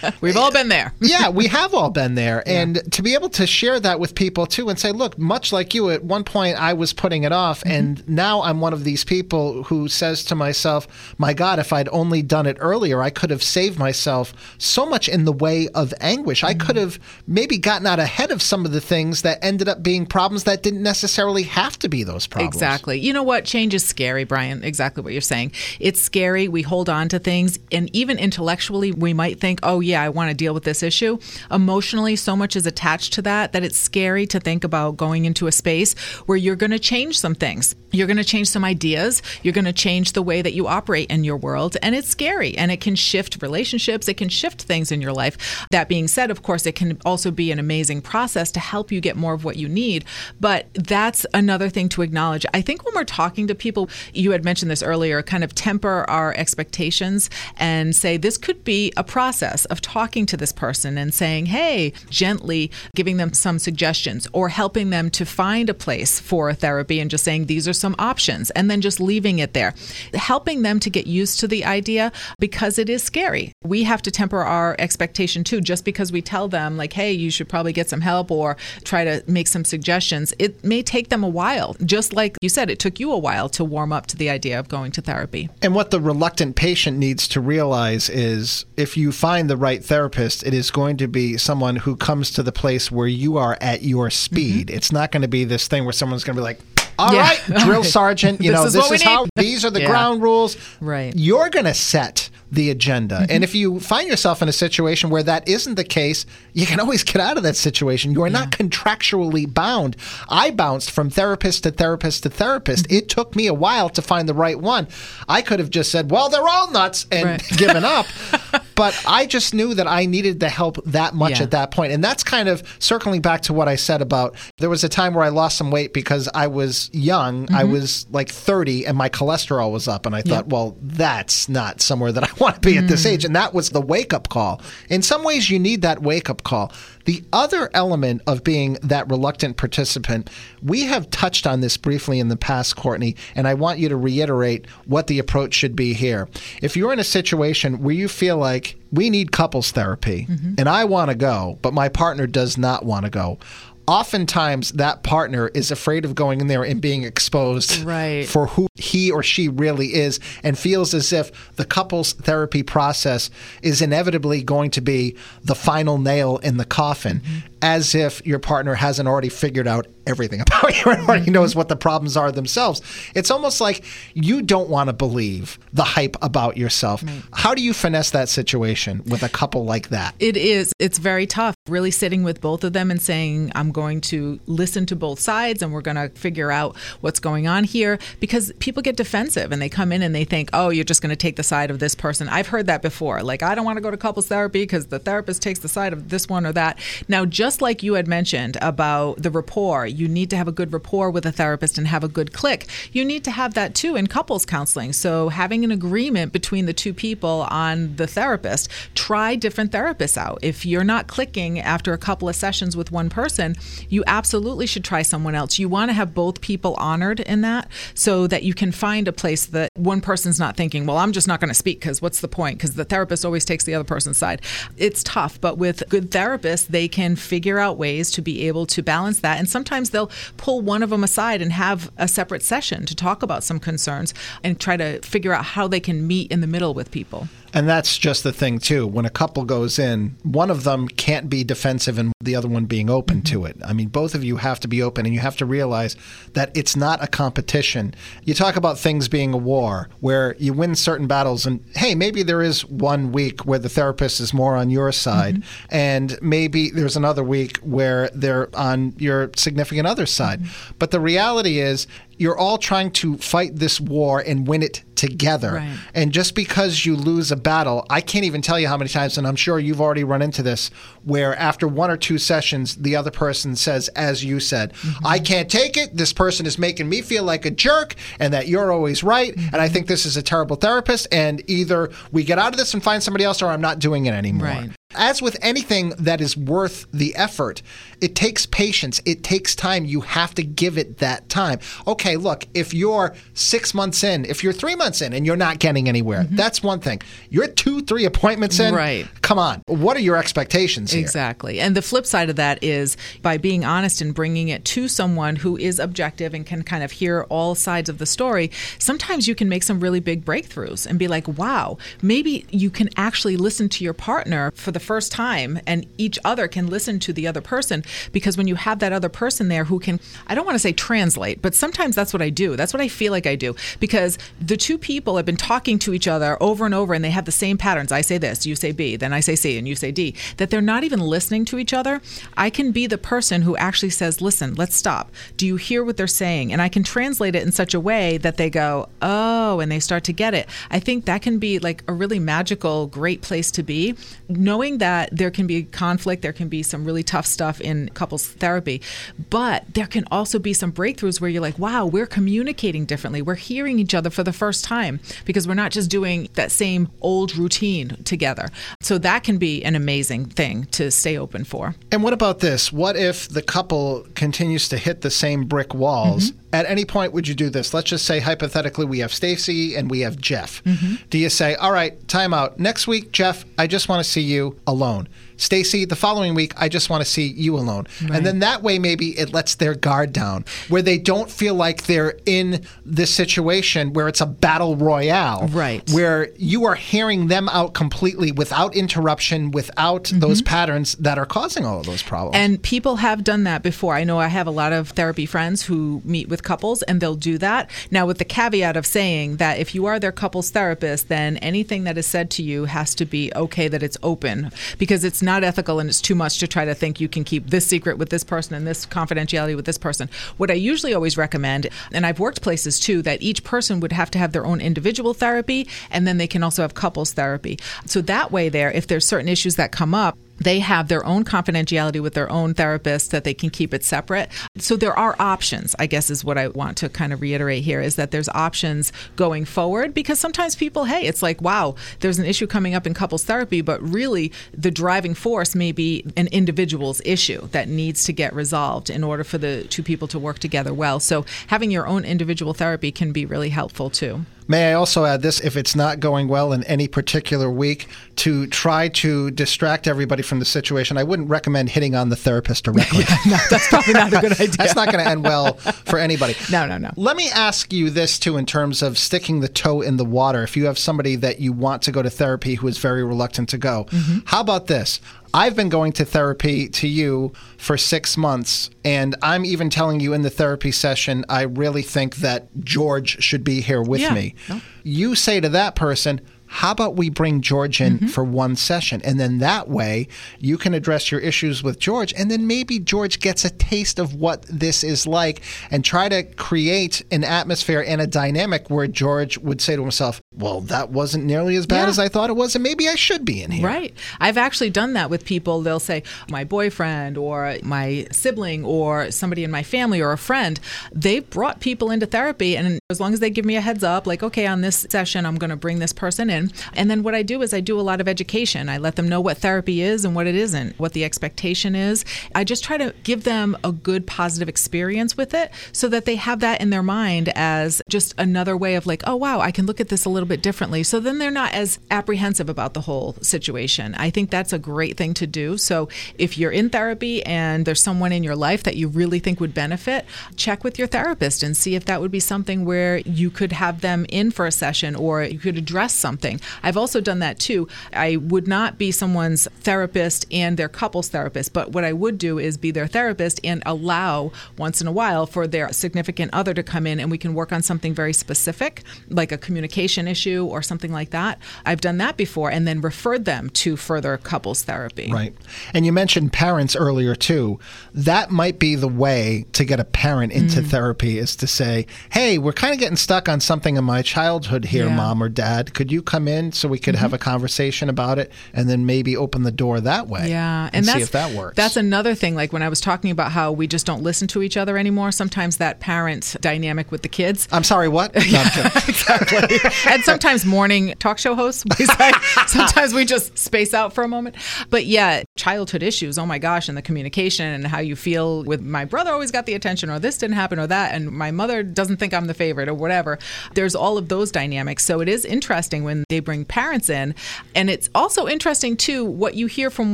it. 0.07 0.13
We've 0.21 0.37
all 0.37 0.53
been 0.53 0.69
there. 0.69 0.93
yeah, 1.01 1.27
we 1.27 1.47
have 1.47 1.73
all 1.73 1.89
been 1.89 2.15
there, 2.15 2.43
yeah. 2.45 2.61
and 2.61 2.93
to 2.93 3.01
be 3.01 3.13
able 3.13 3.27
to 3.31 3.45
share 3.45 3.77
that 3.81 3.99
with 3.99 4.15
people 4.15 4.45
too, 4.45 4.69
and 4.69 4.79
say, 4.79 4.93
look, 4.93 5.17
much 5.17 5.51
like 5.51 5.73
you, 5.73 5.89
at 5.89 6.01
one 6.01 6.23
point 6.23 6.57
I 6.57 6.71
was 6.71 6.93
putting 6.93 7.23
it 7.23 7.33
off, 7.33 7.59
mm-hmm. 7.59 7.71
and 7.71 8.07
now 8.07 8.41
I'm 8.41 8.61
one 8.61 8.71
of 8.71 8.85
these 8.85 9.03
people 9.03 9.63
who 9.63 9.89
says 9.89 10.23
to 10.25 10.35
myself, 10.35 11.13
my 11.17 11.33
God, 11.33 11.59
if 11.59 11.73
I'd 11.73 11.89
only 11.89 12.21
done 12.21 12.45
it 12.45 12.55
earlier, 12.61 13.01
I 13.01 13.09
could 13.09 13.31
have 13.31 13.43
saved 13.43 13.77
myself 13.77 14.33
so 14.57 14.85
much 14.85 15.09
in 15.09 15.25
the 15.25 15.33
way 15.33 15.67
of 15.75 15.93
anguish. 15.99 16.39
Mm-hmm. 16.39 16.61
I 16.61 16.65
could 16.65 16.77
have 16.77 16.99
maybe 17.27 17.57
gotten 17.57 17.85
out 17.85 17.99
ahead 17.99 18.31
of 18.31 18.41
some 18.41 18.65
of 18.65 18.71
the 18.71 18.79
things 18.79 19.23
that 19.23 19.43
ended 19.43 19.67
up 19.67 19.72
up 19.73 19.83
being 19.83 20.05
problems 20.05 20.45
that 20.45 20.63
didn't 20.63 20.83
necessarily 20.83 21.43
have 21.43 21.77
to 21.79 21.89
be 21.89 22.03
those 22.03 22.27
problems. 22.27 22.55
Exactly. 22.55 22.99
You 22.99 23.11
know 23.11 23.23
what? 23.23 23.45
Change 23.45 23.73
is 23.73 23.83
scary, 23.85 24.23
Brian. 24.23 24.63
Exactly 24.63 25.03
what 25.03 25.11
you're 25.11 25.21
saying. 25.21 25.51
It's 25.79 26.01
scary. 26.01 26.47
We 26.47 26.61
hold 26.61 26.89
on 26.89 27.09
to 27.09 27.19
things. 27.19 27.59
And 27.71 27.93
even 27.95 28.17
intellectually, 28.17 28.91
we 28.91 29.13
might 29.13 29.39
think, 29.39 29.59
oh, 29.63 29.79
yeah, 29.79 30.01
I 30.01 30.09
want 30.09 30.29
to 30.29 30.35
deal 30.35 30.53
with 30.53 30.63
this 30.63 30.83
issue. 30.83 31.17
Emotionally, 31.51 32.15
so 32.15 32.35
much 32.35 32.55
is 32.55 32.65
attached 32.65 33.13
to 33.13 33.21
that 33.23 33.51
that 33.53 33.63
it's 33.63 33.77
scary 33.77 34.25
to 34.27 34.39
think 34.39 34.63
about 34.63 34.95
going 34.97 35.25
into 35.25 35.47
a 35.47 35.51
space 35.51 35.93
where 36.25 36.37
you're 36.37 36.55
going 36.55 36.71
to 36.71 36.79
change 36.79 37.19
some 37.19 37.35
things. 37.35 37.75
You're 37.91 38.07
going 38.07 38.17
to 38.17 38.23
change 38.23 38.49
some 38.49 38.63
ideas. 38.63 39.21
You're 39.41 39.53
going 39.53 39.65
to 39.65 39.73
change 39.73 40.13
the 40.13 40.21
way 40.21 40.41
that 40.41 40.53
you 40.53 40.67
operate 40.67 41.09
in 41.09 41.23
your 41.23 41.37
world. 41.37 41.77
And 41.81 41.95
it's 41.95 42.07
scary. 42.07 42.57
And 42.57 42.71
it 42.71 42.81
can 42.81 42.95
shift 42.95 43.41
relationships. 43.41 44.07
It 44.07 44.17
can 44.17 44.29
shift 44.29 44.63
things 44.63 44.91
in 44.91 45.01
your 45.01 45.13
life. 45.13 45.65
That 45.71 45.89
being 45.89 46.07
said, 46.07 46.31
of 46.31 46.43
course, 46.43 46.65
it 46.65 46.75
can 46.75 46.99
also 47.05 47.31
be 47.31 47.51
an 47.51 47.59
amazing 47.59 48.01
process 48.01 48.51
to 48.51 48.59
help 48.59 48.91
you 48.91 49.01
get 49.01 49.15
more 49.15 49.33
of 49.33 49.43
what 49.43 49.52
what 49.53 49.59
you 49.59 49.69
need. 49.69 50.03
But 50.39 50.67
that's 50.73 51.27
another 51.33 51.69
thing 51.69 51.89
to 51.89 52.01
acknowledge. 52.01 52.43
I 52.55 52.61
think 52.61 52.83
when 52.83 52.95
we're 52.95 53.03
talking 53.03 53.45
to 53.47 53.55
people, 53.55 53.87
you 54.13 54.31
had 54.31 54.43
mentioned 54.43 54.71
this 54.71 54.81
earlier, 54.81 55.21
kind 55.21 55.43
of 55.43 55.53
temper 55.53 56.05
our 56.09 56.33
expectations 56.33 57.29
and 57.57 57.95
say 57.95 58.17
this 58.17 58.37
could 58.37 58.63
be 58.63 58.91
a 58.97 59.03
process 59.03 59.65
of 59.65 59.79
talking 59.79 60.25
to 60.25 60.37
this 60.37 60.51
person 60.51 60.97
and 60.97 61.13
saying, 61.13 61.45
hey, 61.45 61.93
gently 62.09 62.71
giving 62.95 63.17
them 63.17 63.31
some 63.33 63.59
suggestions 63.59 64.27
or 64.33 64.49
helping 64.49 64.89
them 64.89 65.11
to 65.11 65.23
find 65.23 65.69
a 65.69 65.73
place 65.73 66.19
for 66.19 66.51
therapy 66.53 66.99
and 66.99 67.11
just 67.11 67.23
saying 67.23 67.45
these 67.45 67.67
are 67.67 67.73
some 67.73 67.95
options 67.99 68.49
and 68.51 68.71
then 68.71 68.81
just 68.81 68.99
leaving 68.99 69.37
it 69.37 69.53
there. 69.53 69.75
Helping 70.15 70.63
them 70.63 70.79
to 70.79 70.89
get 70.89 71.05
used 71.05 71.39
to 71.39 71.47
the 71.47 71.63
idea 71.63 72.11
because 72.39 72.79
it 72.79 72.89
is 72.89 73.03
scary. 73.03 73.51
We 73.63 73.83
have 73.83 74.01
to 74.01 74.11
temper 74.11 74.41
our 74.41 74.75
expectation 74.79 75.43
too. 75.43 75.61
Just 75.61 75.85
because 75.85 76.11
we 76.11 76.21
tell 76.21 76.47
them, 76.47 76.75
like, 76.75 76.93
hey, 76.93 77.11
you 77.11 77.29
should 77.29 77.47
probably 77.47 77.73
get 77.73 77.89
some 77.89 78.01
help 78.01 78.31
or 78.31 78.57
try 78.83 79.03
to 79.03 79.23
make 79.27 79.42
some 79.47 79.65
suggestions, 79.65 80.33
it 80.39 80.63
may 80.63 80.81
take 80.81 81.09
them 81.09 81.23
a 81.23 81.29
while. 81.29 81.75
Just 81.85 82.13
like 82.13 82.37
you 82.41 82.49
said, 82.49 82.69
it 82.69 82.79
took 82.79 82.99
you 82.99 83.11
a 83.11 83.17
while 83.17 83.49
to 83.49 83.63
warm 83.63 83.91
up 83.91 84.07
to 84.07 84.17
the 84.17 84.29
idea 84.29 84.59
of 84.59 84.69
going 84.69 84.91
to 84.93 85.01
therapy. 85.01 85.49
And 85.61 85.75
what 85.75 85.91
the 85.91 85.99
reluctant 85.99 86.55
patient 86.55 86.97
needs 86.97 87.27
to 87.29 87.41
realize 87.41 88.09
is 88.09 88.65
if 88.77 88.97
you 88.97 89.11
find 89.11 89.49
the 89.49 89.57
right 89.57 89.83
therapist, 89.83 90.45
it 90.45 90.53
is 90.53 90.71
going 90.71 90.97
to 90.97 91.07
be 91.07 91.37
someone 91.37 91.77
who 91.77 91.95
comes 91.95 92.31
to 92.31 92.43
the 92.43 92.51
place 92.51 92.91
where 92.91 93.07
you 93.07 93.37
are 93.37 93.57
at 93.61 93.83
your 93.83 94.09
speed. 94.09 94.67
Mm-hmm. 94.67 94.75
It's 94.77 94.91
not 94.91 95.11
going 95.11 95.21
to 95.21 95.27
be 95.27 95.43
this 95.43 95.67
thing 95.67 95.83
where 95.83 95.93
someone's 95.93 96.23
going 96.23 96.35
to 96.35 96.41
be 96.41 96.43
like, 96.43 96.59
all 96.97 97.13
yeah. 97.13 97.21
right, 97.21 97.41
drill 97.63 97.83
sergeant, 97.83 98.41
you 98.41 98.51
know, 98.51 98.63
this 98.63 98.75
is, 98.75 98.89
this 98.89 99.01
is 99.01 99.01
how 99.01 99.25
these 99.35 99.65
are 99.65 99.69
the 99.69 99.81
yeah. 99.81 99.87
ground 99.87 100.21
rules. 100.21 100.57
Right. 100.79 101.13
You're 101.15 101.49
going 101.49 101.65
to 101.65 101.73
set 101.73 102.29
the 102.53 102.69
agenda. 102.69 103.15
Mm-hmm. 103.15 103.31
And 103.31 103.43
if 103.43 103.55
you 103.55 103.79
find 103.79 104.07
yourself 104.07 104.41
in 104.41 104.47
a 104.47 104.53
situation 104.53 105.09
where 105.09 105.23
that 105.23 105.47
isn't 105.47 105.75
the 105.75 105.83
case, 105.83 106.25
you 106.53 106.65
can 106.65 106.79
always 106.79 107.03
get 107.03 107.17
out 107.17 107.37
of 107.37 107.43
that 107.43 107.55
situation. 107.55 108.11
You 108.11 108.21
are 108.23 108.27
yeah. 108.27 108.39
not 108.39 108.51
contractually 108.51 109.51
bound. 109.51 109.97
I 110.29 110.51
bounced 110.51 110.91
from 110.91 111.09
therapist 111.09 111.63
to 111.63 111.71
therapist 111.71 112.23
to 112.23 112.29
therapist. 112.29 112.85
Mm-hmm. 112.85 112.97
It 112.97 113.09
took 113.09 113.35
me 113.35 113.47
a 113.47 113.53
while 113.53 113.89
to 113.89 114.01
find 114.01 114.29
the 114.29 114.33
right 114.33 114.59
one. 114.59 114.87
I 115.27 115.41
could 115.41 115.59
have 115.59 115.71
just 115.71 115.91
said, 115.91 116.11
well, 116.11 116.29
they're 116.29 116.47
all 116.47 116.69
nuts 116.71 117.07
and 117.11 117.25
right. 117.25 117.43
given 117.57 117.83
up. 117.83 118.05
but 118.75 118.99
I 119.07 119.25
just 119.25 119.53
knew 119.53 119.73
that 119.73 119.87
I 119.87 120.05
needed 120.05 120.39
the 120.39 120.49
help 120.49 120.83
that 120.85 121.13
much 121.13 121.37
yeah. 121.37 121.43
at 121.43 121.51
that 121.51 121.71
point. 121.71 121.93
And 121.93 122.03
that's 122.03 122.23
kind 122.23 122.49
of 122.49 122.63
circling 122.79 123.21
back 123.21 123.41
to 123.43 123.53
what 123.53 123.67
I 123.67 123.75
said 123.75 124.01
about 124.01 124.35
there 124.57 124.69
was 124.69 124.83
a 124.83 124.89
time 124.89 125.13
where 125.13 125.23
I 125.23 125.29
lost 125.29 125.57
some 125.57 125.71
weight 125.71 125.93
because 125.93 126.29
I 126.33 126.47
was 126.47 126.89
young. 126.93 127.45
Mm-hmm. 127.45 127.55
I 127.55 127.63
was 127.63 128.07
like 128.11 128.29
30 128.29 128.85
and 128.85 128.97
my 128.97 129.09
cholesterol 129.09 129.71
was 129.71 129.87
up. 129.87 130.05
And 130.05 130.15
I 130.15 130.21
thought, 130.21 130.45
yeah. 130.45 130.53
well, 130.53 130.77
that's 130.81 131.49
not 131.49 131.81
somewhere 131.81 132.11
that 132.11 132.23
I 132.23 132.29
want 132.39 132.55
to 132.55 132.61
be 132.61 132.77
at 132.77 132.87
this 132.87 133.05
mm. 133.05 133.11
age. 133.11 133.25
And 133.25 133.35
that 133.35 133.53
was 133.53 133.69
the 133.69 133.81
wake 133.81 134.13
up 134.13 134.29
call. 134.29 134.61
In 134.89 135.01
some 135.01 135.23
ways, 135.23 135.49
you 135.49 135.59
need 135.59 135.81
that 135.81 136.01
wake 136.01 136.29
up 136.29 136.43
call. 136.43 136.71
The 137.05 137.23
other 137.33 137.69
element 137.73 138.21
of 138.27 138.43
being 138.43 138.73
that 138.81 139.09
reluctant 139.09 139.57
participant, 139.57 140.29
we 140.61 140.83
have 140.83 141.09
touched 141.09 141.45
on 141.45 141.61
this 141.61 141.77
briefly 141.77 142.19
in 142.19 142.29
the 142.29 142.37
past, 142.37 142.75
Courtney, 142.75 143.15
and 143.35 143.47
I 143.47 143.53
want 143.53 143.79
you 143.79 143.89
to 143.89 143.97
reiterate 143.97 144.67
what 144.85 145.07
the 145.07 145.19
approach 145.19 145.53
should 145.53 145.75
be 145.75 145.93
here. 145.93 146.29
If 146.61 146.77
you're 146.77 146.93
in 146.93 146.99
a 146.99 147.03
situation 147.03 147.81
where 147.83 147.95
you 147.95 148.07
feel 148.07 148.37
like 148.37 148.75
we 148.91 149.09
need 149.09 149.31
couples 149.31 149.71
therapy 149.71 150.27
mm-hmm. 150.29 150.55
and 150.57 150.69
I 150.69 150.85
want 150.85 151.09
to 151.09 151.15
go, 151.15 151.57
but 151.61 151.73
my 151.73 151.89
partner 151.89 152.27
does 152.27 152.57
not 152.57 152.85
want 152.85 153.05
to 153.05 153.09
go, 153.09 153.39
oftentimes 153.87 154.71
that 154.73 155.03
partner 155.03 155.49
is 155.49 155.71
afraid 155.71 156.05
of 156.05 156.15
going 156.15 156.41
in 156.41 156.47
there 156.47 156.63
and 156.63 156.81
being 156.81 157.03
exposed 157.03 157.83
right. 157.83 158.27
for 158.27 158.47
who 158.47 158.67
he 158.75 159.11
or 159.11 159.23
she 159.23 159.47
really 159.47 159.93
is 159.93 160.19
and 160.43 160.57
feels 160.57 160.93
as 160.93 161.11
if 161.11 161.55
the 161.55 161.65
couples 161.65 162.13
therapy 162.13 162.63
process 162.63 163.29
is 163.61 163.81
inevitably 163.81 164.41
going 164.43 164.71
to 164.71 164.81
be 164.81 165.15
the 165.43 165.55
final 165.55 165.97
nail 165.97 166.37
in 166.37 166.57
the 166.57 166.65
coffin 166.65 167.19
mm-hmm. 167.19 167.52
As 167.63 167.95
if 167.95 168.25
your 168.25 168.37
partner 168.37 168.75
hasn't 168.75 169.07
already 169.07 169.29
figured 169.29 169.67
out 169.67 169.87
everything 170.05 170.41
about 170.47 170.85
you 170.85 170.91
and 170.91 171.01
already 171.01 171.23
mm-hmm. 171.23 171.33
knows 171.33 171.55
what 171.55 171.69
the 171.69 171.75
problems 171.75 172.15
are 172.15 172.31
themselves 172.31 172.81
it's 173.15 173.31
almost 173.31 173.59
like 173.59 173.83
you 174.13 174.41
don't 174.41 174.69
want 174.69 174.87
to 174.87 174.93
believe 174.93 175.57
the 175.73 175.83
hype 175.83 176.15
about 176.21 176.57
yourself 176.57 177.01
right. 177.03 177.23
how 177.33 177.55
do 177.55 177.63
you 177.63 177.73
finesse 177.73 178.11
that 178.11 178.29
situation 178.29 179.01
with 179.05 179.23
a 179.23 179.29
couple 179.29 179.65
like 179.65 179.89
that 179.89 180.13
it 180.19 180.37
is 180.37 180.71
it's 180.77 180.99
very 180.99 181.25
tough 181.25 181.55
really 181.67 181.91
sitting 181.91 182.23
with 182.23 182.39
both 182.39 182.63
of 182.63 182.73
them 182.73 182.91
and 182.91 183.01
saying 183.01 183.51
i'm 183.55 183.71
going 183.71 183.99
to 184.01 184.39
listen 184.45 184.85
to 184.85 184.95
both 184.95 185.19
sides 185.19 185.61
and 185.61 185.73
we're 185.73 185.81
going 185.81 185.95
to 185.95 186.09
figure 186.09 186.51
out 186.51 186.75
what's 187.01 187.19
going 187.19 187.47
on 187.47 187.63
here 187.63 187.97
because 188.19 188.51
people 188.59 188.83
get 188.83 188.95
defensive 188.95 189.51
and 189.51 189.61
they 189.61 189.69
come 189.69 189.91
in 189.91 190.01
and 190.01 190.13
they 190.13 190.23
think, 190.23 190.49
oh, 190.53 190.69
you're 190.69 190.83
just 190.83 191.01
going 191.01 191.09
to 191.09 191.15
take 191.15 191.35
the 191.35 191.43
side 191.43 191.71
of 191.71 191.79
this 191.79 191.95
person. 191.95 192.29
I've 192.29 192.47
heard 192.47 192.67
that 192.67 192.81
before. 192.81 193.23
Like, 193.23 193.41
I 193.41 193.55
don't 193.55 193.65
want 193.65 193.77
to 193.77 193.81
go 193.81 193.91
to 193.91 193.97
couples 193.97 194.27
therapy 194.27 194.63
because 194.63 194.87
the 194.87 194.99
therapist 194.99 195.41
takes 195.41 195.59
the 195.59 195.69
side 195.69 195.93
of 195.93 196.09
this 196.09 196.27
one 196.27 196.45
or 196.45 196.53
that. 196.53 196.79
Now, 197.07 197.25
just 197.53 197.61
like 197.61 197.83
you 197.83 197.93
had 197.93 198.07
mentioned 198.07 198.57
about 198.63 199.21
the 199.21 199.29
rapport, 199.29 199.85
you 199.85 200.07
need 200.07 200.27
to 200.31 200.35
have 200.35 200.47
a 200.47 200.51
good 200.51 200.73
rapport 200.73 201.11
with 201.11 201.23
a 201.23 201.31
therapist 201.31 201.77
and 201.77 201.87
have 201.87 202.03
a 202.03 202.07
good 202.07 202.33
click. 202.33 202.65
You 202.91 203.05
need 203.05 203.23
to 203.25 203.29
have 203.29 203.53
that 203.53 203.75
too 203.75 203.95
in 203.95 204.07
couples 204.07 204.43
counseling. 204.43 204.91
So, 204.91 205.29
having 205.29 205.63
an 205.63 205.69
agreement 205.69 206.33
between 206.33 206.65
the 206.65 206.73
two 206.73 206.95
people 206.95 207.45
on 207.51 207.95
the 207.97 208.07
therapist, 208.07 208.71
try 208.95 209.35
different 209.35 209.71
therapists 209.71 210.17
out. 210.17 210.39
If 210.41 210.65
you're 210.65 210.83
not 210.83 211.05
clicking 211.05 211.59
after 211.59 211.93
a 211.93 211.97
couple 211.99 212.27
of 212.27 212.35
sessions 212.35 212.75
with 212.75 212.91
one 212.91 213.07
person, 213.07 213.55
you 213.87 214.03
absolutely 214.07 214.65
should 214.65 214.83
try 214.83 215.03
someone 215.03 215.35
else. 215.35 215.59
You 215.59 215.69
want 215.69 215.89
to 215.89 215.93
have 215.93 216.15
both 216.15 216.41
people 216.41 216.73
honored 216.79 217.19
in 217.19 217.41
that 217.41 217.69
so 217.93 218.25
that 218.25 218.41
you 218.41 218.55
can 218.55 218.71
find 218.71 219.07
a 219.07 219.13
place 219.13 219.45
that 219.45 219.69
one 219.75 220.01
person's 220.01 220.39
not 220.39 220.57
thinking, 220.57 220.87
well, 220.87 220.97
I'm 220.97 221.11
just 221.11 221.27
not 221.27 221.39
going 221.39 221.49
to 221.49 221.53
speak 221.53 221.81
because 221.81 222.01
what's 222.01 222.21
the 222.21 222.27
point? 222.27 222.57
Because 222.57 222.73
the 222.73 222.85
therapist 222.85 223.23
always 223.23 223.45
takes 223.45 223.63
the 223.63 223.75
other 223.75 223.83
person's 223.83 224.17
side. 224.17 224.41
It's 224.75 225.03
tough, 225.03 225.39
but 225.39 225.59
with 225.59 225.83
good 225.89 226.09
therapists, 226.09 226.65
they 226.65 226.87
can 226.87 227.15
figure 227.15 227.42
out 227.59 227.77
ways 227.77 228.11
to 228.11 228.21
be 228.21 228.47
able 228.47 228.65
to 228.67 228.81
balance 228.81 229.19
that. 229.19 229.39
And 229.39 229.49
sometimes 229.49 229.89
they'll 229.89 230.11
pull 230.37 230.61
one 230.61 230.83
of 230.83 230.89
them 230.89 231.03
aside 231.03 231.41
and 231.41 231.51
have 231.51 231.91
a 231.97 232.07
separate 232.07 232.43
session 232.43 232.85
to 232.85 232.95
talk 232.95 233.23
about 233.23 233.43
some 233.43 233.59
concerns 233.59 234.13
and 234.43 234.59
try 234.59 234.77
to 234.77 234.99
figure 235.01 235.33
out 235.33 235.45
how 235.45 235.67
they 235.67 235.79
can 235.79 236.07
meet 236.07 236.31
in 236.31 236.41
the 236.41 236.47
middle 236.47 236.73
with 236.73 236.91
people. 236.91 237.27
And 237.53 237.69
that's 237.69 237.97
just 237.97 238.23
the 238.23 238.33
thing, 238.33 238.57
too. 238.57 238.87
When 238.87 239.05
a 239.05 239.11
couple 239.11 239.45
goes 239.45 239.77
in, 239.77 240.15
one 240.23 240.49
of 240.49 240.63
them 240.63 240.87
can't 240.87 241.29
be 241.29 241.43
defensive 241.43 241.99
and 241.99 242.11
the 242.19 242.35
other 242.35 242.47
one 242.47 242.65
being 242.65 242.89
open 242.89 243.17
mm-hmm. 243.17 243.33
to 243.33 243.45
it. 243.45 243.57
I 243.63 243.73
mean, 243.73 243.89
both 243.89 244.15
of 244.15 244.23
you 244.23 244.37
have 244.37 244.59
to 244.61 244.67
be 244.67 244.81
open 244.81 245.05
and 245.05 245.13
you 245.13 245.21
have 245.21 245.37
to 245.37 245.45
realize 245.45 245.95
that 246.33 246.55
it's 246.57 246.75
not 246.75 247.03
a 247.03 247.07
competition. 247.07 247.93
You 248.23 248.33
talk 248.33 248.55
about 248.55 248.79
things 248.79 249.07
being 249.07 249.33
a 249.33 249.37
war 249.37 249.89
where 249.99 250.35
you 250.39 250.53
win 250.53 250.75
certain 250.75 251.05
battles, 251.05 251.45
and 251.45 251.63
hey, 251.75 251.93
maybe 251.93 252.23
there 252.23 252.41
is 252.41 252.65
one 252.65 253.11
week 253.11 253.45
where 253.45 253.59
the 253.59 253.69
therapist 253.69 254.19
is 254.19 254.33
more 254.33 254.55
on 254.55 254.69
your 254.69 254.91
side, 254.91 255.35
mm-hmm. 255.35 255.75
and 255.75 256.17
maybe 256.21 256.71
there's 256.71 256.97
another 256.97 257.23
week 257.23 257.57
where 257.57 258.09
they're 258.15 258.49
on 258.55 258.93
your 258.97 259.29
significant 259.35 259.87
other's 259.87 260.11
side. 260.11 260.41
Mm-hmm. 260.41 260.75
But 260.79 260.91
the 260.91 260.99
reality 260.99 261.59
is, 261.59 261.87
you're 262.17 262.37
all 262.37 262.57
trying 262.57 262.91
to 262.91 263.17
fight 263.17 263.55
this 263.55 263.79
war 263.79 264.19
and 264.19 264.47
win 264.47 264.61
it 264.61 264.83
together. 264.95 265.53
Right. 265.53 265.77
And 265.93 266.11
just 266.11 266.35
because 266.35 266.85
you 266.85 266.95
lose 266.95 267.31
a 267.31 267.35
battle, 267.35 267.85
I 267.89 268.01
can't 268.01 268.25
even 268.25 268.41
tell 268.41 268.59
you 268.59 268.67
how 268.67 268.77
many 268.77 268.89
times, 268.89 269.17
and 269.17 269.27
I'm 269.27 269.35
sure 269.35 269.59
you've 269.59 269.81
already 269.81 270.03
run 270.03 270.21
into 270.21 270.43
this, 270.43 270.69
where 271.03 271.35
after 271.35 271.67
one 271.67 271.89
or 271.89 271.97
two 271.97 272.17
sessions, 272.17 272.75
the 272.75 272.95
other 272.95 273.11
person 273.11 273.55
says, 273.55 273.89
as 273.89 274.23
you 274.23 274.39
said, 274.39 274.73
mm-hmm. 274.73 275.05
I 275.05 275.19
can't 275.19 275.49
take 275.49 275.75
it. 275.75 275.97
This 275.97 276.13
person 276.13 276.45
is 276.45 276.57
making 276.57 276.87
me 276.87 277.01
feel 277.01 277.23
like 277.23 277.45
a 277.45 277.51
jerk 277.51 277.95
and 278.19 278.33
that 278.33 278.47
you're 278.47 278.71
always 278.71 279.03
right. 279.03 279.35
Mm-hmm. 279.35 279.53
And 279.53 279.61
I 279.61 279.67
think 279.67 279.87
this 279.87 280.05
is 280.05 280.15
a 280.15 280.23
terrible 280.23 280.55
therapist. 280.55 281.07
And 281.11 281.43
either 281.49 281.91
we 282.11 282.23
get 282.23 282.39
out 282.39 282.53
of 282.53 282.57
this 282.57 282.73
and 282.73 282.83
find 282.83 283.01
somebody 283.01 283.23
else 283.23 283.41
or 283.41 283.47
I'm 283.47 283.61
not 283.61 283.79
doing 283.79 284.05
it 284.05 284.13
anymore. 284.13 284.47
Right. 284.47 284.69
As 284.95 285.21
with 285.21 285.37
anything 285.41 285.89
that 285.99 286.21
is 286.21 286.37
worth 286.37 286.85
the 286.91 287.15
effort, 287.15 287.61
it 288.01 288.15
takes 288.15 288.45
patience. 288.45 289.01
It 289.05 289.23
takes 289.23 289.55
time. 289.55 289.85
You 289.85 290.01
have 290.01 290.35
to 290.35 290.43
give 290.43 290.77
it 290.77 290.97
that 290.97 291.29
time. 291.29 291.59
Okay, 291.87 292.17
look, 292.17 292.45
if 292.53 292.73
you're 292.73 293.15
six 293.33 293.73
months 293.73 294.03
in, 294.03 294.25
if 294.25 294.43
you're 294.43 294.53
three 294.53 294.75
months 294.75 295.01
in 295.01 295.13
and 295.13 295.25
you're 295.25 295.37
not 295.37 295.59
getting 295.59 295.87
anywhere, 295.87 296.23
mm-hmm. 296.23 296.35
that's 296.35 296.61
one 296.61 296.79
thing. 296.79 297.01
You're 297.29 297.47
two, 297.47 297.81
three 297.81 298.05
appointments 298.05 298.59
in. 298.59 298.75
Right. 298.75 299.07
Come 299.21 299.39
on. 299.39 299.61
What 299.67 299.95
are 299.95 300.01
your 300.01 300.17
expectations 300.17 300.91
here? 300.91 301.01
Exactly. 301.01 301.59
And 301.59 301.77
the 301.77 301.81
flip 301.81 302.05
side 302.05 302.29
of 302.29 302.35
that 302.35 302.61
is 302.63 302.97
by 303.21 303.37
being 303.37 303.63
honest 303.63 304.01
and 304.01 304.13
bringing 304.13 304.49
it 304.49 304.65
to 304.65 304.87
someone 304.87 305.37
who 305.37 305.57
is 305.57 305.79
objective 305.79 306.33
and 306.33 306.45
can 306.45 306.63
kind 306.63 306.83
of 306.83 306.91
hear 306.91 307.23
all 307.29 307.55
sides 307.55 307.87
of 307.89 307.99
the 307.99 308.05
story, 308.05 308.51
sometimes 308.79 309.27
you 309.27 309.35
can 309.35 309.47
make 309.47 309.63
some 309.63 309.79
really 309.79 309.99
big 309.99 310.25
breakthroughs 310.25 310.85
and 310.85 310.99
be 310.99 311.07
like, 311.07 311.27
wow, 311.27 311.77
maybe 312.01 312.45
you 312.49 312.69
can 312.69 312.89
actually 312.97 313.37
listen 313.37 313.69
to 313.69 313.83
your 313.83 313.93
partner 313.93 314.51
for 314.55 314.71
the 314.71 314.79
first 314.83 315.11
time 315.11 315.59
and 315.65 315.85
each 315.97 316.19
other 316.23 316.47
can 316.47 316.67
listen 316.67 316.99
to 316.99 317.13
the 317.13 317.25
other 317.27 317.41
person 317.41 317.83
because 318.11 318.37
when 318.37 318.47
you 318.47 318.55
have 318.55 318.79
that 318.79 318.93
other 318.93 319.09
person 319.09 319.47
there 319.47 319.63
who 319.65 319.79
can 319.79 319.99
I 320.27 320.35
don't 320.35 320.45
want 320.45 320.55
to 320.55 320.59
say 320.59 320.73
translate 320.73 321.41
but 321.41 321.55
sometimes 321.55 321.95
that's 321.95 322.13
what 322.13 322.21
I 322.21 322.29
do. 322.29 322.55
That's 322.55 322.73
what 322.73 322.81
I 322.81 322.87
feel 322.87 323.11
like 323.11 323.25
I 323.25 323.35
do. 323.35 323.55
Because 323.79 324.17
the 324.39 324.57
two 324.57 324.77
people 324.77 325.17
have 325.17 325.25
been 325.25 325.37
talking 325.37 325.79
to 325.79 325.93
each 325.93 326.07
other 326.07 326.37
over 326.41 326.65
and 326.65 326.75
over 326.75 326.93
and 326.93 327.03
they 327.03 327.09
have 327.09 327.25
the 327.25 327.31
same 327.31 327.57
patterns. 327.57 327.91
I 327.91 328.01
say 328.01 328.17
this 328.17 328.45
you 328.45 328.55
say 328.55 328.71
B 328.71 328.95
then 328.95 329.13
I 329.13 329.19
say 329.19 329.35
C 329.35 329.57
and 329.57 329.67
you 329.67 329.75
say 329.75 329.91
D. 329.91 330.15
That 330.37 330.49
they're 330.49 330.61
not 330.61 330.83
even 330.83 330.99
listening 330.99 331.45
to 331.45 331.57
each 331.57 331.73
other 331.73 332.01
I 332.37 332.49
can 332.49 332.71
be 332.71 332.87
the 332.87 332.97
person 332.97 333.41
who 333.41 333.55
actually 333.57 333.91
says 333.91 334.21
listen 334.21 334.55
let's 334.55 334.75
stop. 334.75 335.11
Do 335.37 335.47
you 335.47 335.55
hear 335.55 335.83
what 335.83 335.97
they're 335.97 336.07
saying? 336.07 336.51
And 336.51 336.61
I 336.61 336.69
can 336.69 336.83
translate 336.83 337.35
it 337.35 337.43
in 337.43 337.51
such 337.51 337.73
a 337.73 337.79
way 337.79 338.17
that 338.19 338.37
they 338.37 338.49
go 338.49 338.89
oh 339.01 339.59
and 339.59 339.71
they 339.71 339.79
start 339.79 340.03
to 340.05 340.13
get 340.13 340.33
it. 340.33 340.47
I 340.69 340.79
think 340.79 341.05
that 341.05 341.21
can 341.21 341.39
be 341.39 341.59
like 341.59 341.83
a 341.87 341.93
really 341.93 342.19
magical 342.19 342.87
great 342.87 343.21
place 343.21 343.51
to 343.51 343.63
be 343.63 343.95
knowing 344.27 344.72
understanding 344.73 344.77
that 344.79 345.15
there 345.15 345.31
can 345.31 345.47
be 345.47 345.63
conflict, 345.63 346.21
there 346.21 346.33
can 346.33 346.49
be 346.49 346.63
some 346.63 346.85
really 346.85 347.03
tough 347.03 347.25
stuff 347.25 347.61
in 347.61 347.89
couples 347.89 348.27
therapy, 348.27 348.81
but 349.29 349.63
there 349.73 349.87
can 349.87 350.05
also 350.11 350.39
be 350.39 350.53
some 350.53 350.71
breakthroughs 350.71 351.21
where 351.21 351.29
you're 351.29 351.41
like, 351.41 351.59
wow, 351.59 351.85
we're 351.85 352.07
communicating 352.07 352.85
differently. 352.85 353.21
We're 353.21 353.35
hearing 353.35 353.79
each 353.79 353.93
other 353.93 354.09
for 354.09 354.23
the 354.23 354.33
first 354.33 354.63
time 354.63 354.99
because 355.25 355.47
we're 355.47 355.53
not 355.53 355.71
just 355.71 355.89
doing 355.89 356.29
that 356.33 356.51
same 356.51 356.89
old 357.01 357.35
routine 357.35 358.03
together. 358.03 358.49
So 358.81 358.97
that 358.99 359.23
can 359.23 359.37
be 359.37 359.63
an 359.63 359.75
amazing 359.75 360.25
thing 360.25 360.65
to 360.71 360.91
stay 360.91 361.17
open 361.17 361.43
for. 361.43 361.75
And 361.91 362.03
what 362.03 362.13
about 362.13 362.39
this? 362.39 362.71
What 362.71 362.95
if 362.95 363.29
the 363.29 363.41
couple 363.41 364.05
continues 364.15 364.69
to 364.69 364.77
hit 364.77 365.01
the 365.01 365.11
same 365.11 365.45
brick 365.45 365.73
walls? 365.73 366.31
Mm-hmm. 366.31 366.39
At 366.53 366.67
any 366.67 366.85
point, 366.85 367.13
would 367.13 367.27
you 367.27 367.33
do 367.33 367.49
this? 367.49 367.73
Let's 367.73 367.89
just 367.89 368.05
say 368.05 368.19
hypothetically, 368.19 368.85
we 368.85 368.99
have 368.99 369.11
Stacy 369.11 369.75
and 369.75 369.89
we 369.89 370.01
have 370.01 370.19
Jeff. 370.21 370.63
Mm-hmm. 370.63 370.95
Do 371.09 371.17
you 371.17 371.29
say, 371.29 371.55
"All 371.55 371.71
right, 371.71 372.07
time 372.07 372.31
out. 372.31 372.59
Next 372.59 372.85
week, 372.85 373.11
Jeff, 373.11 373.43
I 373.57 373.65
just 373.65 373.89
want 373.89 374.05
to 374.05 374.09
see 374.09 374.21
you 374.21 374.55
alone." 374.65 375.07
Stacy, 375.43 375.85
the 375.85 375.95
following 375.95 376.33
week, 376.33 376.53
I 376.57 376.69
just 376.69 376.89
want 376.89 377.03
to 377.03 377.09
see 377.09 377.27
you 377.27 377.55
alone. 377.57 377.85
Right. 378.01 378.11
And 378.13 378.25
then 378.25 378.39
that 378.39 378.63
way, 378.63 378.79
maybe 378.79 379.17
it 379.17 379.33
lets 379.33 379.55
their 379.55 379.75
guard 379.75 380.13
down, 380.13 380.45
where 380.69 380.81
they 380.81 380.97
don't 380.97 381.29
feel 381.29 381.53
like 381.55 381.83
they're 381.83 382.17
in 382.25 382.63
this 382.85 383.13
situation 383.13 383.93
where 383.93 384.07
it's 384.07 384.21
a 384.21 384.25
battle 384.25 384.75
royale. 384.75 385.47
Right. 385.47 385.87
Where 385.91 386.31
you 386.37 386.65
are 386.65 386.75
hearing 386.75 387.27
them 387.27 387.49
out 387.49 387.73
completely 387.73 388.31
without 388.31 388.75
interruption, 388.75 389.51
without 389.51 390.05
mm-hmm. 390.05 390.19
those 390.19 390.41
patterns 390.41 390.95
that 390.95 391.17
are 391.17 391.25
causing 391.25 391.65
all 391.65 391.79
of 391.79 391.85
those 391.85 392.03
problems. 392.03 392.37
And 392.37 392.61
people 392.61 392.97
have 392.97 393.23
done 393.23 393.43
that 393.43 393.63
before. 393.63 393.95
I 393.95 394.03
know 394.03 394.19
I 394.19 394.27
have 394.27 394.47
a 394.47 394.51
lot 394.51 394.71
of 394.71 394.89
therapy 394.89 395.25
friends 395.25 395.63
who 395.63 396.01
meet 396.05 396.29
with 396.29 396.43
couples 396.43 396.83
and 396.83 397.01
they'll 397.01 397.15
do 397.15 397.37
that. 397.39 397.69
Now, 397.91 398.05
with 398.05 398.17
the 398.17 398.25
caveat 398.25 398.77
of 398.77 398.85
saying 398.85 399.37
that 399.37 399.57
if 399.59 399.73
you 399.73 399.85
are 399.85 399.99
their 399.99 400.11
couples 400.11 400.51
therapist, 400.51 401.09
then 401.09 401.37
anything 401.37 401.83
that 401.85 401.97
is 401.97 402.05
said 402.05 402.29
to 402.31 402.43
you 402.43 402.65
has 402.65 402.93
to 402.95 403.05
be 403.05 403.31
okay 403.35 403.67
that 403.67 403.81
it's 403.81 403.97
open 404.03 404.51
because 404.77 405.03
it's 405.03 405.21
not 405.21 405.32
ethical 405.41 405.79
and 405.79 405.89
it's 405.89 406.01
too 406.01 406.15
much 406.15 406.37
to 406.39 406.47
try 406.47 406.65
to 406.65 406.75
think 406.75 406.99
you 406.99 407.07
can 407.07 407.23
keep 407.23 407.49
this 407.49 407.65
secret 407.65 407.97
with 407.97 408.09
this 408.09 408.25
person 408.25 408.55
and 408.55 408.67
this 408.67 408.85
confidentiality 408.85 409.55
with 409.55 409.63
this 409.63 409.77
person. 409.77 410.09
What 410.35 410.51
I 410.51 410.55
usually 410.55 410.93
always 410.93 411.15
recommend, 411.15 411.69
and 411.93 412.05
I've 412.05 412.19
worked 412.19 412.41
places 412.41 412.79
too, 412.79 413.01
that 413.03 413.21
each 413.21 413.43
person 413.45 413.79
would 413.79 413.93
have 413.93 414.11
to 414.11 414.19
have 414.19 414.33
their 414.33 414.45
own 414.45 414.59
individual 414.59 415.13
therapy 415.13 415.67
and 415.89 416.05
then 416.05 416.17
they 416.17 416.27
can 416.27 416.43
also 416.43 416.61
have 416.61 416.73
couples 416.73 417.13
therapy. 417.13 417.57
So 417.85 418.01
that 418.01 418.31
way, 418.31 418.49
there, 418.49 418.69
if 418.71 418.87
there's 418.87 419.07
certain 419.07 419.29
issues 419.29 419.55
that 419.55 419.71
come 419.71 419.95
up, 419.95 420.17
they 420.39 420.59
have 420.59 420.87
their 420.87 421.05
own 421.05 421.23
confidentiality 421.23 422.01
with 422.01 422.13
their 422.13 422.31
own 422.31 422.53
therapist 422.53 423.11
that 423.11 423.23
they 423.23 423.33
can 423.33 423.49
keep 423.49 423.73
it 423.73 423.83
separate. 423.83 424.29
So 424.57 424.75
there 424.75 424.97
are 424.97 425.15
options, 425.19 425.75
I 425.79 425.85
guess 425.85 426.09
is 426.09 426.23
what 426.23 426.37
I 426.37 426.47
want 426.47 426.77
to 426.77 426.89
kind 426.89 427.13
of 427.13 427.21
reiterate 427.21 427.63
here 427.63 427.81
is 427.81 427.95
that 427.95 428.11
there's 428.11 428.29
options 428.29 428.91
going 429.15 429.45
forward 429.45 429.93
because 429.93 430.19
sometimes 430.19 430.55
people, 430.55 430.85
hey, 430.85 431.03
it's 431.03 431.21
like, 431.21 431.41
wow, 431.41 431.75
there's 431.99 432.19
an 432.19 432.25
issue 432.25 432.47
coming 432.47 432.75
up 432.75 432.87
in 432.87 432.93
couples 432.93 433.23
therapy, 433.23 433.61
but 433.61 433.81
really 433.81 434.31
the 434.53 434.71
driving 434.71 435.13
force 435.13 435.55
may 435.55 435.71
be 435.71 436.05
an 436.17 436.27
individual's 436.27 437.01
issue 437.05 437.47
that 437.47 437.67
needs 437.67 438.03
to 438.05 438.13
get 438.13 438.33
resolved 438.33 438.89
in 438.89 439.03
order 439.03 439.23
for 439.23 439.37
the 439.37 439.63
two 439.65 439.83
people 439.83 440.07
to 440.07 440.19
work 440.19 440.39
together 440.39 440.73
well. 440.73 440.99
So 440.99 441.25
having 441.47 441.71
your 441.71 441.87
own 441.87 442.05
individual 442.05 442.53
therapy 442.53 442.91
can 442.91 443.11
be 443.11 443.25
really 443.25 443.49
helpful 443.49 443.89
too. 443.89 444.25
May 444.47 444.71
I 444.71 444.73
also 444.73 445.05
add 445.05 445.21
this 445.21 445.39
if 445.39 445.55
it's 445.55 445.75
not 445.75 445.99
going 445.99 446.27
well 446.27 446.53
in 446.53 446.63
any 446.65 446.87
particular 446.87 447.49
week, 447.49 447.87
to 448.17 448.47
try 448.47 448.89
to 448.89 449.31
distract 449.31 449.87
everybody 449.87 450.21
from 450.21 450.39
the 450.39 450.45
situation, 450.45 450.97
I 450.97 451.03
wouldn't 451.03 451.29
recommend 451.29 451.69
hitting 451.69 451.95
on 451.95 452.09
the 452.09 452.15
therapist 452.15 452.63
directly. 452.65 452.99
yeah, 453.09 453.17
no, 453.25 453.37
that's 453.49 453.67
probably 453.67 453.93
not 453.93 454.13
a 454.13 454.21
good 454.21 454.31
idea. 454.39 454.47
that's 454.49 454.75
not 454.75 454.91
going 454.91 455.03
to 455.03 455.09
end 455.09 455.23
well 455.23 455.53
for 455.53 455.99
anybody. 455.99 456.35
No, 456.51 456.65
no, 456.67 456.77
no. 456.77 456.91
Let 456.95 457.17
me 457.17 457.29
ask 457.29 457.73
you 457.73 457.89
this 457.89 458.19
too 458.19 458.37
in 458.37 458.45
terms 458.45 458.81
of 458.81 458.97
sticking 458.97 459.39
the 459.39 459.47
toe 459.47 459.81
in 459.81 459.97
the 459.97 460.05
water. 460.05 460.43
If 460.43 460.55
you 460.55 460.65
have 460.65 460.77
somebody 460.77 461.15
that 461.17 461.39
you 461.39 461.53
want 461.53 461.81
to 461.83 461.91
go 461.91 462.01
to 462.01 462.09
therapy 462.09 462.55
who 462.55 462.67
is 462.67 462.77
very 462.77 463.03
reluctant 463.03 463.49
to 463.49 463.57
go, 463.57 463.85
mm-hmm. 463.85 464.19
how 464.25 464.41
about 464.41 464.67
this? 464.67 464.99
I've 465.33 465.55
been 465.55 465.69
going 465.69 465.93
to 465.93 466.05
therapy 466.05 466.69
to 466.69 466.87
you 466.87 467.33
for 467.57 467.77
six 467.77 468.15
months, 468.17 468.69
and 468.85 469.15
I'm 469.21 469.45
even 469.45 469.69
telling 469.69 469.99
you 469.99 470.13
in 470.13 470.21
the 470.21 470.29
therapy 470.29 470.71
session, 470.71 471.25
I 471.27 471.41
really 471.41 471.81
think 471.81 472.17
that 472.17 472.47
George 472.59 473.23
should 473.23 473.43
be 473.43 473.61
here 473.61 473.81
with 473.81 474.01
yeah. 474.01 474.13
me. 474.13 474.35
You 474.83 475.15
say 475.15 475.39
to 475.39 475.49
that 475.49 475.75
person, 475.75 476.21
how 476.53 476.69
about 476.69 476.95
we 476.95 477.09
bring 477.09 477.41
George 477.41 477.81
in 477.81 477.95
mm-hmm. 477.95 478.07
for 478.07 478.23
one 478.23 478.55
session? 478.55 479.01
And 479.03 479.19
then 479.19 479.39
that 479.39 479.69
way 479.69 480.07
you 480.37 480.59
can 480.59 480.75
address 480.75 481.11
your 481.11 481.19
issues 481.19 481.63
with 481.63 481.79
George. 481.79 482.13
And 482.13 482.29
then 482.29 482.45
maybe 482.45 482.77
George 482.77 483.19
gets 483.19 483.43
a 483.43 483.49
taste 483.49 483.97
of 483.97 484.13
what 484.13 484.43
this 484.43 484.83
is 484.83 485.07
like 485.07 485.41
and 485.71 485.83
try 485.83 486.09
to 486.09 486.21
create 486.21 487.03
an 487.09 487.23
atmosphere 487.23 487.83
and 487.85 487.99
a 487.99 488.05
dynamic 488.05 488.69
where 488.69 488.85
George 488.85 489.39
would 489.39 489.61
say 489.61 489.75
to 489.75 489.81
himself, 489.81 490.21
well, 490.37 490.61
that 490.61 490.89
wasn't 490.89 491.25
nearly 491.25 491.55
as 491.55 491.65
bad 491.65 491.83
yeah. 491.83 491.89
as 491.89 491.99
I 491.99 492.09
thought 492.09 492.29
it 492.29 492.35
was. 492.35 492.55
And 492.55 492.63
maybe 492.63 492.87
I 492.87 492.95
should 492.95 493.25
be 493.25 493.41
in 493.43 493.51
here. 493.51 493.65
Right. 493.65 493.93
I've 494.19 494.37
actually 494.37 494.69
done 494.69 494.93
that 494.93 495.09
with 495.09 495.25
people. 495.25 495.61
They'll 495.61 495.79
say, 495.79 496.03
my 496.29 496.43
boyfriend 496.43 497.17
or 497.17 497.57
my 497.63 498.07
sibling 498.11 498.65
or 498.65 499.11
somebody 499.11 499.43
in 499.43 499.51
my 499.51 499.63
family 499.63 500.01
or 500.01 500.11
a 500.11 500.17
friend, 500.17 500.59
they've 500.91 501.27
brought 501.29 501.59
people 501.59 501.91
into 501.91 502.05
therapy. 502.05 502.57
And 502.57 502.79
as 502.89 502.99
long 502.99 503.13
as 503.13 503.19
they 503.19 503.29
give 503.29 503.45
me 503.45 503.55
a 503.55 503.61
heads 503.61 503.83
up, 503.83 504.07
like, 504.07 504.23
okay, 504.23 504.47
on 504.47 504.61
this 504.61 504.85
session, 504.89 505.25
I'm 505.25 505.35
going 505.35 505.49
to 505.49 505.55
bring 505.55 505.79
this 505.79 505.93
person 505.93 506.29
in 506.29 506.51
and 506.75 506.89
then 506.89 507.03
what 507.03 507.15
I 507.15 507.23
do 507.23 507.41
is 507.41 507.53
I 507.53 507.59
do 507.59 507.79
a 507.79 507.81
lot 507.81 508.01
of 508.01 508.07
education. 508.07 508.69
I 508.69 508.77
let 508.77 508.95
them 508.95 509.07
know 509.07 509.21
what 509.21 509.37
therapy 509.37 509.81
is 509.81 510.05
and 510.05 510.15
what 510.15 510.27
it 510.27 510.35
isn't, 510.35 510.77
what 510.79 510.93
the 510.93 511.03
expectation 511.03 511.75
is. 511.75 512.05
I 512.35 512.43
just 512.43 512.63
try 512.63 512.77
to 512.77 512.93
give 513.03 513.23
them 513.23 513.57
a 513.63 513.71
good 513.71 514.07
positive 514.07 514.49
experience 514.49 515.17
with 515.17 515.33
it 515.33 515.51
so 515.71 515.87
that 515.89 516.05
they 516.05 516.15
have 516.15 516.39
that 516.39 516.61
in 516.61 516.69
their 516.69 516.83
mind 516.83 517.29
as 517.35 517.81
just 517.89 518.13
another 518.17 518.57
way 518.57 518.75
of 518.75 518.85
like, 518.85 519.03
oh, 519.05 519.15
wow, 519.15 519.39
I 519.39 519.51
can 519.51 519.65
look 519.65 519.79
at 519.79 519.89
this 519.89 520.05
a 520.05 520.09
little 520.09 520.22
bit 520.27 520.41
differently. 520.41 520.83
So 520.83 520.99
then 520.99 521.19
they're 521.19 521.31
not 521.31 521.53
as 521.53 521.79
apprehensive 521.91 522.49
about 522.49 522.73
the 522.73 522.81
whole 522.81 523.13
situation. 523.21 523.95
I 523.95 524.09
think 524.09 524.29
that's 524.29 524.53
a 524.53 524.59
great 524.59 524.97
thing 524.97 525.13
to 525.15 525.27
do. 525.27 525.57
So 525.57 525.89
if 526.17 526.37
you're 526.37 526.51
in 526.51 526.69
therapy 526.69 527.23
and 527.25 527.65
there's 527.65 527.81
someone 527.81 528.11
in 528.11 528.23
your 528.23 528.35
life 528.35 528.63
that 528.63 528.75
you 528.75 528.87
really 528.87 529.19
think 529.19 529.39
would 529.39 529.53
benefit, 529.53 530.05
check 530.35 530.63
with 530.63 530.77
your 530.77 530.87
therapist 530.87 531.43
and 531.43 531.55
see 531.55 531.75
if 531.75 531.85
that 531.85 532.01
would 532.01 532.11
be 532.11 532.19
something 532.19 532.65
where 532.65 532.97
you 532.99 533.29
could 533.29 533.51
have 533.51 533.81
them 533.81 534.05
in 534.09 534.31
for 534.31 534.45
a 534.45 534.51
session 534.51 534.95
or 534.95 535.23
you 535.23 535.39
could 535.39 535.57
address 535.57 535.93
something. 535.93 536.39
I've 536.61 536.77
also 536.77 537.01
done 537.01 537.19
that 537.19 537.39
too. 537.39 537.67
I 537.93 538.17
would 538.17 538.47
not 538.47 538.77
be 538.77 538.91
someone's 538.91 539.47
therapist 539.61 540.25
and 540.31 540.57
their 540.57 540.69
couples 540.69 541.09
therapist, 541.09 541.53
but 541.53 541.71
what 541.71 541.83
I 541.83 541.93
would 541.93 542.17
do 542.17 542.39
is 542.39 542.57
be 542.57 542.71
their 542.71 542.87
therapist 542.87 543.39
and 543.43 543.63
allow 543.65 544.31
once 544.57 544.81
in 544.81 544.87
a 544.87 544.91
while 544.91 545.25
for 545.25 545.47
their 545.47 545.71
significant 545.73 546.33
other 546.33 546.53
to 546.53 546.63
come 546.63 546.87
in 546.87 546.99
and 546.99 547.11
we 547.11 547.17
can 547.17 547.33
work 547.33 547.51
on 547.51 547.61
something 547.61 547.93
very 547.93 548.13
specific, 548.13 548.83
like 549.09 549.31
a 549.31 549.37
communication 549.37 550.07
issue 550.13 550.45
or 550.45 550.61
something 550.61 550.91
like 550.91 551.09
that. 551.09 551.39
I've 551.65 551.81
done 551.81 551.97
that 551.97 552.15
before 552.15 552.51
and 552.51 552.67
then 552.67 552.81
referred 552.81 553.25
them 553.25 553.49
to 553.61 553.75
further 553.75 554.17
couples 554.17 554.61
therapy. 554.61 555.11
Right. 555.11 555.35
And 555.73 555.85
you 555.85 555.91
mentioned 555.91 556.31
parents 556.31 556.75
earlier 556.75 557.15
too. 557.15 557.59
That 557.93 558.29
might 558.29 558.59
be 558.59 558.75
the 558.75 558.87
way 558.87 559.45
to 559.53 559.65
get 559.65 559.79
a 559.79 559.83
parent 559.83 560.31
into 560.31 560.61
mm. 560.61 560.67
therapy 560.67 561.17
is 561.17 561.35
to 561.37 561.47
say, 561.47 561.87
hey, 562.11 562.37
we're 562.37 562.53
kind 562.53 562.73
of 562.73 562.79
getting 562.79 562.95
stuck 562.95 563.27
on 563.27 563.39
something 563.39 563.75
in 563.75 563.83
my 563.83 564.03
childhood 564.03 564.65
here, 564.65 564.85
yeah. 564.85 564.95
mom 564.95 565.21
or 565.23 565.29
dad. 565.29 565.73
Could 565.73 565.91
you 565.91 566.03
come 566.03 566.27
in 566.27 566.51
so 566.51 566.67
we 566.67 566.77
could 566.77 566.95
mm-hmm. 566.95 567.01
have 567.01 567.13
a 567.13 567.17
conversation 567.17 567.89
about 567.89 568.19
it 568.19 568.31
and 568.53 568.69
then 568.69 568.85
maybe 568.85 569.17
open 569.17 569.41
the 569.41 569.51
door 569.51 569.81
that 569.81 570.07
way. 570.07 570.29
Yeah. 570.29 570.65
And, 570.67 570.75
and 570.75 570.85
see 570.85 571.01
if 571.01 571.11
that 571.11 571.35
works. 571.35 571.55
That's 571.55 571.75
another 571.75 572.13
thing. 572.13 572.35
Like 572.35 572.53
when 572.53 572.61
I 572.61 572.69
was 572.69 572.79
talking 572.79 573.11
about 573.11 573.31
how 573.31 573.51
we 573.51 573.67
just 573.67 573.85
don't 573.85 574.03
listen 574.03 574.27
to 574.29 574.43
each 574.43 574.57
other 574.57 574.77
anymore, 574.77 575.11
sometimes 575.11 575.57
that 575.57 575.79
parent 575.79 576.35
dynamic 576.41 576.91
with 576.91 577.01
the 577.01 577.09
kids. 577.09 577.47
I'm 577.51 577.63
sorry, 577.63 577.87
what? 577.87 578.13
yeah, 578.27 578.43
exactly. 578.87 579.57
and 579.87 580.02
sometimes 580.03 580.45
morning 580.45 580.93
talk 580.99 581.17
show 581.17 581.35
hosts, 581.35 581.63
sometimes 582.47 582.93
we 582.93 583.05
just 583.05 583.37
space 583.37 583.73
out 583.73 583.93
for 583.93 584.03
a 584.03 584.07
moment. 584.07 584.35
But 584.69 584.85
yeah, 584.85 585.23
childhood 585.35 585.83
issues, 585.83 586.17
oh 586.17 586.25
my 586.25 586.39
gosh, 586.39 586.69
and 586.69 586.77
the 586.77 586.81
communication 586.81 587.45
and 587.45 587.67
how 587.67 587.79
you 587.79 587.95
feel 587.95 588.43
with 588.43 588.61
my 588.61 588.85
brother 588.85 589.11
always 589.11 589.31
got 589.31 589.45
the 589.45 589.53
attention 589.53 589.89
or 589.89 589.99
this 589.99 590.17
didn't 590.17 590.35
happen 590.35 590.59
or 590.59 590.67
that 590.67 590.93
and 590.93 591.11
my 591.11 591.31
mother 591.31 591.63
doesn't 591.63 591.97
think 591.97 592.13
I'm 592.13 592.27
the 592.27 592.33
favorite 592.33 592.69
or 592.69 592.73
whatever. 592.73 593.19
There's 593.53 593.75
all 593.75 593.97
of 593.97 594.09
those 594.09 594.31
dynamics. 594.31 594.85
So 594.85 594.99
it 595.01 595.09
is 595.09 595.25
interesting 595.25 595.83
when 595.83 596.03
they 596.09 596.19
bring 596.19 596.45
parents 596.45 596.89
in. 596.89 597.15
And 597.55 597.69
it's 597.69 597.89
also 597.95 598.27
interesting, 598.27 598.77
too, 598.77 599.05
what 599.05 599.35
you 599.35 599.47
hear 599.47 599.69
from 599.69 599.93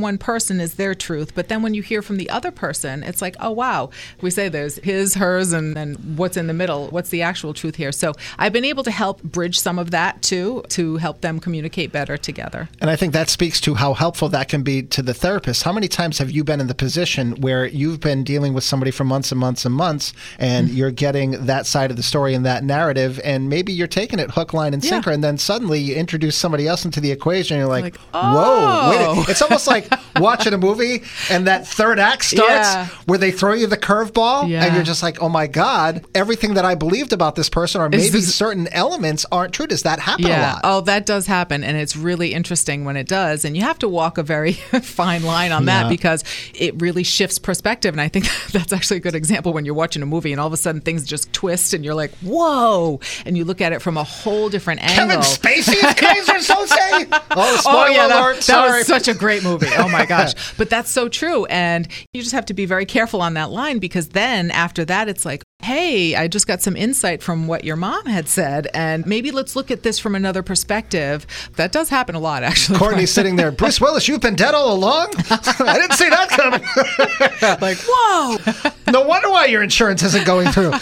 one 0.00 0.18
person 0.18 0.60
is 0.60 0.74
their 0.74 0.94
truth. 0.94 1.34
But 1.34 1.48
then 1.48 1.62
when 1.62 1.74
you 1.74 1.82
hear 1.82 2.02
from 2.02 2.16
the 2.16 2.30
other 2.30 2.50
person, 2.50 3.02
it's 3.02 3.22
like, 3.22 3.36
oh, 3.40 3.50
wow. 3.50 3.90
We 4.20 4.30
say 4.30 4.48
there's 4.48 4.76
his, 4.76 5.14
hers, 5.14 5.52
and 5.52 5.76
then 5.76 5.94
what's 6.16 6.36
in 6.36 6.46
the 6.46 6.54
middle? 6.54 6.88
What's 6.88 7.10
the 7.10 7.22
actual 7.22 7.54
truth 7.54 7.76
here? 7.76 7.92
So 7.92 8.12
I've 8.38 8.52
been 8.52 8.64
able 8.64 8.82
to 8.84 8.90
help 8.90 9.22
bridge 9.22 9.58
some 9.58 9.78
of 9.78 9.90
that, 9.90 9.99
too, 10.22 10.62
to 10.70 10.96
help 10.96 11.20
them 11.20 11.40
communicate 11.40 11.92
better 11.92 12.16
together. 12.16 12.68
And 12.80 12.88
I 12.90 12.96
think 12.96 13.12
that 13.12 13.28
speaks 13.28 13.60
to 13.62 13.74
how 13.74 13.94
helpful 13.94 14.28
that 14.30 14.48
can 14.48 14.62
be 14.62 14.82
to 14.84 15.02
the 15.02 15.14
therapist 15.14 15.62
how 15.62 15.72
many 15.72 15.88
times 15.88 16.18
have 16.18 16.30
you 16.30 16.42
been 16.44 16.60
in 16.60 16.66
the 16.66 16.74
position 16.74 17.32
where 17.40 17.66
you've 17.66 18.00
been 18.00 18.24
dealing 18.24 18.52
with 18.54 18.64
somebody 18.64 18.90
for 18.90 19.04
months 19.04 19.30
and 19.32 19.38
months 19.40 19.64
and 19.64 19.74
months, 19.74 20.12
and 20.38 20.68
Mm-hmm. 20.68 20.76
you're 20.76 20.90
getting 20.90 21.30
that 21.46 21.66
side 21.66 21.90
of 21.90 21.96
the 21.96 22.02
story 22.02 22.34
and 22.34 22.44
that 22.46 22.64
narrative, 22.64 23.20
and 23.24 23.48
maybe 23.48 23.72
you're 23.72 23.86
taking 23.86 24.18
it 24.18 24.30
hook, 24.32 24.52
line, 24.52 24.74
and 24.74 24.82
Yeah. 24.84 24.90
sinker, 24.90 25.10
and 25.10 25.22
then 25.24 25.38
suddenly 25.38 25.78
you 25.80 25.94
introduce 25.94 26.36
somebody 26.36 26.66
else 26.66 26.84
into 26.84 27.00
the 27.00 27.10
equation, 27.10 27.56
and 27.56 27.60
you're 27.62 27.68
like, 27.68 27.84
Like, 27.84 27.96
whoa, 28.12 28.90
wait. 28.90 28.98
oh. 29.00 29.24
a-" 29.26 29.30
It's 29.30 29.42
almost 29.42 29.66
like 29.66 29.88
watching 30.16 30.52
a 30.54 30.58
movie, 30.58 31.02
and 31.30 31.46
that 31.46 31.66
third 31.66 31.98
act 31.98 32.24
starts 32.24 32.68
Yeah. 32.74 32.86
where 33.06 33.18
they 33.18 33.30
throw 33.30 33.54
you 33.54 33.66
the 33.66 33.76
curveball, 33.76 34.42
and 34.44 34.74
you're 34.74 34.84
just 34.84 35.02
like, 35.02 35.22
oh 35.22 35.28
my 35.28 35.46
God, 35.46 36.04
everything 36.14 36.54
that 36.54 36.64
I 36.64 36.74
believed 36.74 37.12
about 37.12 37.34
this 37.36 37.48
person, 37.48 37.80
or 37.80 37.88
maybe 37.88 38.08
this- 38.08 38.34
certain 38.34 38.68
elements 38.72 39.24
aren't 39.32 39.52
true. 39.52 39.66
Does 39.82 39.96
that 39.96 40.00
happen 40.00 40.26
a 40.26 40.28
lot? 40.28 40.60
Oh, 40.64 40.80
that 40.82 41.06
does 41.06 41.26
happen. 41.26 41.64
And 41.64 41.76
it's 41.76 41.96
really 41.96 42.34
interesting 42.34 42.84
when 42.84 42.96
it 42.96 43.08
does. 43.08 43.44
And 43.44 43.56
you 43.56 43.62
have 43.62 43.78
to 43.78 43.88
walk 43.88 44.18
a 44.18 44.22
very 44.22 44.52
fine 44.82 45.22
line 45.22 45.52
on 45.52 45.66
Yeah. 45.66 45.84
that 45.84 45.88
because 45.88 46.22
it 46.54 46.80
really 46.82 47.02
shifts 47.02 47.38
perspective. 47.38 47.94
And 47.94 48.00
I 48.00 48.08
think 48.08 48.26
that's 48.52 48.72
actually 48.72 48.98
a 48.98 49.00
good 49.00 49.14
example 49.14 49.52
when 49.54 49.64
you're 49.64 49.74
watching 49.74 50.02
a 50.02 50.06
movie 50.06 50.32
and 50.32 50.40
all 50.40 50.46
of 50.46 50.52
a 50.52 50.56
sudden 50.58 50.80
things 50.82 51.04
just 51.06 51.32
twist 51.32 51.72
and 51.72 51.84
you're 51.84 51.94
like, 51.94 52.10
whoa. 52.18 53.00
And 53.24 53.36
you 53.38 53.44
look 53.44 53.60
at 53.62 53.72
it 53.72 53.80
from 53.80 53.96
a 53.96 54.04
whole 54.04 54.48
different 54.50 54.80
Kevin 54.80 55.10
angle. 55.12 55.22
Spacey 55.22 55.74
is 55.74 55.94
Keyser 55.94 56.38
Söze. 56.40 57.22
Oh, 57.30 57.56
spoiler 57.56 57.78
oh 57.78 57.86
yeah, 57.86 58.08
that, 58.08 58.20
alert! 58.20 58.36
that 58.36 58.42
Sorry. 58.42 58.78
was 58.80 58.86
such 58.86 59.08
a 59.08 59.14
great 59.14 59.42
movie. 59.42 59.66
Oh 59.78 59.88
my 59.88 60.04
gosh, 60.10 60.34
but 60.56 60.68
that's 60.68 60.90
so 60.90 61.08
true, 61.08 61.46
and 61.46 61.88
you 62.12 62.20
just 62.20 62.32
have 62.34 62.46
to 62.46 62.54
be 62.54 62.66
very 62.66 62.84
careful 62.86 63.22
on 63.22 63.34
that 63.34 63.50
line 63.50 63.78
because 63.78 64.10
then 64.10 64.50
after 64.50 64.84
that, 64.84 65.08
it's 65.08 65.24
like, 65.24 65.42
hey, 65.62 66.14
I 66.14 66.28
just 66.28 66.46
got 66.46 66.62
some 66.62 66.76
insight 66.76 67.22
from 67.22 67.46
what 67.46 67.64
your 67.64 67.76
mom 67.76 68.06
had 68.06 68.28
said, 68.28 68.68
and 68.74 69.06
maybe 69.06 69.30
let's 69.30 69.54
look 69.54 69.70
at 69.70 69.82
this 69.82 69.98
from 69.98 70.14
another 70.14 70.42
perspective. 70.42 71.26
That 71.56 71.72
does 71.72 71.88
happen 71.88 72.14
a 72.14 72.20
lot, 72.20 72.42
actually. 72.42 72.78
Courtney's 72.78 73.10
sitting 73.12 73.36
there. 73.36 73.52
Bruce 73.52 73.80
Willis, 73.80 74.08
you've 74.08 74.20
been 74.20 74.36
dead 74.36 74.54
all 74.54 74.74
along. 74.74 75.12
I 75.30 75.78
didn't 75.78 75.96
see 75.96 76.08
that 76.08 76.28
coming. 76.30 76.62
like, 77.60 77.78
whoa. 77.86 78.72
no 78.90 79.02
wonder 79.02 79.30
why 79.30 79.46
your 79.46 79.62
insurance 79.62 80.02
isn't 80.02 80.26
going 80.26 80.48
through. 80.48 80.72